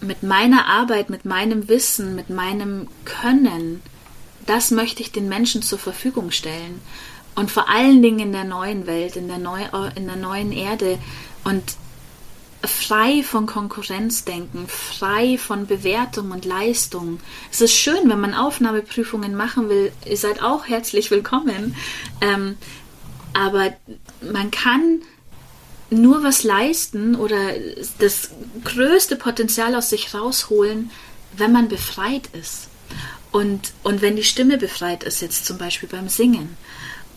mit 0.00 0.22
meiner 0.22 0.66
Arbeit, 0.66 1.08
mit 1.08 1.24
meinem 1.24 1.68
Wissen, 1.68 2.14
mit 2.14 2.28
meinem 2.28 2.88
Können, 3.06 3.80
das 4.46 4.70
möchte 4.70 5.02
ich 5.02 5.12
den 5.12 5.28
Menschen 5.28 5.62
zur 5.62 5.78
Verfügung 5.78 6.30
stellen. 6.30 6.80
Und 7.34 7.50
vor 7.50 7.68
allen 7.68 8.02
Dingen 8.02 8.20
in 8.20 8.32
der 8.32 8.44
neuen 8.44 8.86
Welt, 8.86 9.16
in 9.16 9.28
der, 9.28 9.38
neu, 9.38 9.62
in 9.96 10.06
der 10.06 10.16
neuen 10.16 10.52
Erde. 10.52 10.98
Und 11.42 11.62
frei 12.66 13.22
von 13.22 13.46
Konkurrenzdenken, 13.46 14.68
frei 14.68 15.38
von 15.38 15.66
Bewertung 15.66 16.30
und 16.30 16.44
Leistung. 16.44 17.20
Es 17.50 17.60
ist 17.60 17.74
schön, 17.74 18.08
wenn 18.08 18.20
man 18.20 18.34
Aufnahmeprüfungen 18.34 19.34
machen 19.34 19.68
will. 19.68 19.92
Ihr 20.06 20.16
seid 20.16 20.42
auch 20.42 20.66
herzlich 20.66 21.10
willkommen. 21.10 21.76
Ähm, 22.20 22.56
aber 23.32 23.72
man 24.20 24.50
kann 24.50 25.02
nur 25.90 26.22
was 26.22 26.42
leisten 26.42 27.14
oder 27.14 27.52
das 27.98 28.30
größte 28.64 29.16
Potenzial 29.16 29.74
aus 29.74 29.90
sich 29.90 30.14
rausholen, 30.14 30.90
wenn 31.36 31.52
man 31.52 31.68
befreit 31.68 32.28
ist. 32.32 32.68
Und, 33.32 33.72
und 33.82 34.00
wenn 34.00 34.16
die 34.16 34.24
Stimme 34.24 34.58
befreit 34.58 35.02
ist, 35.02 35.20
jetzt 35.20 35.44
zum 35.44 35.58
Beispiel 35.58 35.88
beim 35.88 36.08
Singen. 36.08 36.56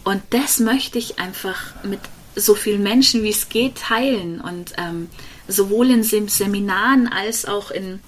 Und 0.04 0.24
das 0.32 0.60
möchte 0.60 0.98
ich 0.98 1.20
einfach 1.20 1.84
mit 1.84 2.00
so 2.36 2.56
vielen 2.56 2.82
Menschen 2.84 3.24
wie 3.24 3.30
es 3.30 3.50
geht 3.50 3.76
teilen. 3.78 4.42
Und 4.42 4.74
ähm, 4.78 5.10
sowohl 5.48 5.90
in 5.92 6.04
Seminaren 6.04 7.08
als 7.08 7.46
auch 7.46 7.72
in, 7.72 8.00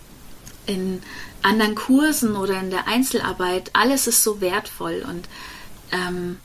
in 0.65 1.01
anderen 1.41 1.75
Kursen 1.75 2.35
oder 2.35 2.59
in 2.59 2.69
der 2.69 2.87
Einzelarbeit, 2.87 3.71
alles 3.73 4.07
ist 4.07 4.23
so 4.23 4.41
wertvoll. 4.41 5.05
Und 5.07 5.27
ähm, 5.91 6.37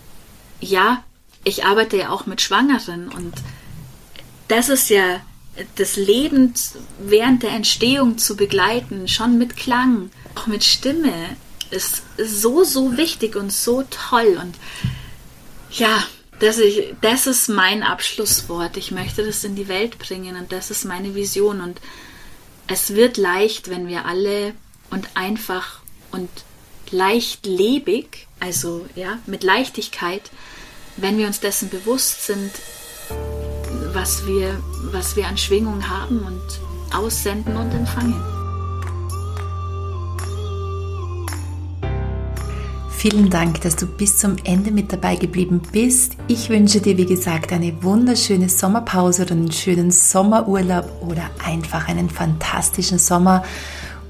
ja, 0.60 1.02
ich 1.44 1.64
arbeite 1.64 1.96
ja 1.96 2.10
auch 2.10 2.26
mit 2.26 2.40
Schwangeren 2.40 3.08
und 3.08 3.34
das 4.48 4.68
ist 4.68 4.90
ja 4.90 5.20
das 5.76 5.96
Leben 5.96 6.54
während 6.98 7.42
der 7.42 7.50
Entstehung 7.50 8.18
zu 8.18 8.36
begleiten, 8.36 9.08
schon 9.08 9.38
mit 9.38 9.56
Klang, 9.56 10.10
auch 10.34 10.46
mit 10.46 10.64
Stimme, 10.64 11.36
ist 11.70 12.02
so, 12.18 12.64
so 12.64 12.96
wichtig 12.96 13.36
und 13.36 13.52
so 13.52 13.84
toll. 13.84 14.38
Und 14.40 14.54
ja, 15.70 16.02
das, 16.40 16.58
ich, 16.58 16.94
das 17.00 17.26
ist 17.26 17.48
mein 17.48 17.82
Abschlusswort. 17.82 18.76
Ich 18.76 18.90
möchte 18.90 19.24
das 19.24 19.44
in 19.44 19.54
die 19.54 19.68
Welt 19.68 19.98
bringen 19.98 20.36
und 20.36 20.52
das 20.52 20.70
ist 20.70 20.84
meine 20.84 21.14
Vision. 21.14 21.60
Und 21.60 21.80
es 22.66 22.94
wird 22.94 23.16
leicht, 23.16 23.70
wenn 23.70 23.88
wir 23.88 24.04
alle 24.06 24.54
und 24.90 25.08
einfach 25.14 25.80
und 26.10 26.28
leichtlebig, 26.90 28.26
also 28.40 28.86
ja, 28.94 29.18
mit 29.26 29.42
Leichtigkeit, 29.42 30.30
wenn 30.96 31.18
wir 31.18 31.26
uns 31.26 31.40
dessen 31.40 31.70
bewusst 31.70 32.26
sind, 32.26 32.52
was 33.92 34.26
wir, 34.26 34.60
was 34.92 35.16
wir 35.16 35.26
an 35.26 35.38
Schwingung 35.38 35.88
haben 35.88 36.20
und 36.20 36.94
aussenden 36.94 37.56
und 37.56 37.72
empfangen. 37.72 38.43
Vielen 43.06 43.28
Dank, 43.28 43.60
dass 43.60 43.76
du 43.76 43.84
bis 43.84 44.16
zum 44.16 44.36
Ende 44.44 44.70
mit 44.70 44.90
dabei 44.90 45.16
geblieben 45.16 45.60
bist. 45.72 46.16
Ich 46.26 46.48
wünsche 46.48 46.80
dir, 46.80 46.96
wie 46.96 47.04
gesagt, 47.04 47.52
eine 47.52 47.82
wunderschöne 47.82 48.48
Sommerpause 48.48 49.24
oder 49.24 49.32
einen 49.32 49.52
schönen 49.52 49.90
Sommerurlaub 49.90 50.90
oder 51.02 51.24
einfach 51.44 51.86
einen 51.88 52.08
fantastischen 52.08 52.98
Sommer 52.98 53.44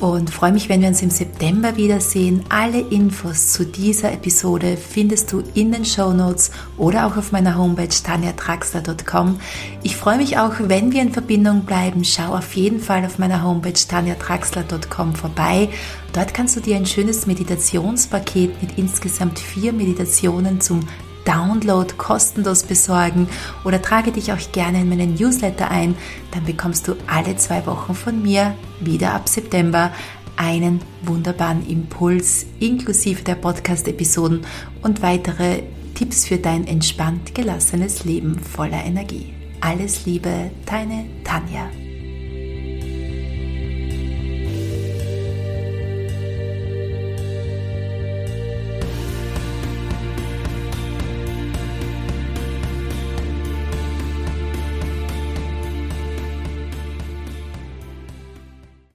und 0.00 0.30
freue 0.30 0.52
mich, 0.52 0.68
wenn 0.68 0.80
wir 0.80 0.88
uns 0.88 1.02
im 1.02 1.10
September 1.10 1.76
wiedersehen. 1.76 2.44
Alle 2.48 2.80
Infos 2.80 3.52
zu 3.52 3.64
dieser 3.64 4.12
Episode 4.12 4.76
findest 4.76 5.32
du 5.32 5.42
in 5.54 5.72
den 5.72 5.84
Show 5.84 6.12
Notes 6.12 6.50
oder 6.76 7.06
auch 7.06 7.16
auf 7.16 7.32
meiner 7.32 7.56
Homepage 7.56 7.88
tanjatraxler.com. 7.88 9.38
Ich 9.82 9.96
freue 9.96 10.18
mich 10.18 10.38
auch, 10.38 10.54
wenn 10.58 10.92
wir 10.92 11.02
in 11.02 11.12
Verbindung 11.12 11.62
bleiben. 11.62 12.04
Schau 12.04 12.34
auf 12.34 12.54
jeden 12.54 12.80
Fall 12.80 13.04
auf 13.04 13.18
meiner 13.18 13.42
Homepage 13.42 13.72
tanjatraxler.com 13.72 15.14
vorbei. 15.14 15.68
Dort 16.12 16.32
kannst 16.32 16.56
du 16.56 16.60
dir 16.60 16.76
ein 16.76 16.86
schönes 16.86 17.26
Meditationspaket 17.26 18.62
mit 18.62 18.78
insgesamt 18.78 19.38
vier 19.38 19.72
Meditationen 19.72 20.60
zum 20.60 20.80
Download 21.24 21.92
kostenlos 21.96 22.62
besorgen 22.62 23.28
oder 23.64 23.80
trage 23.80 24.12
dich 24.12 24.32
auch 24.32 24.52
gerne 24.52 24.80
in 24.80 24.88
meinen 24.88 25.14
Newsletter 25.14 25.70
ein. 25.70 25.94
Dann 26.32 26.44
bekommst 26.44 26.88
du 26.88 26.94
alle 27.06 27.36
zwei 27.36 27.64
Wochen 27.66 27.94
von 27.94 28.22
mir, 28.22 28.54
wieder 28.80 29.14
ab 29.14 29.28
September, 29.28 29.92
einen 30.36 30.80
wunderbaren 31.02 31.66
Impuls 31.66 32.46
inklusive 32.60 33.22
der 33.22 33.36
Podcast-Episoden 33.36 34.44
und 34.82 35.02
weitere 35.02 35.62
Tipps 35.94 36.26
für 36.26 36.38
dein 36.38 36.66
entspannt 36.66 37.34
gelassenes 37.34 38.04
Leben 38.04 38.38
voller 38.38 38.84
Energie. 38.84 39.32
Alles 39.60 40.06
Liebe, 40.06 40.50
deine 40.66 41.06
Tanja. 41.24 41.83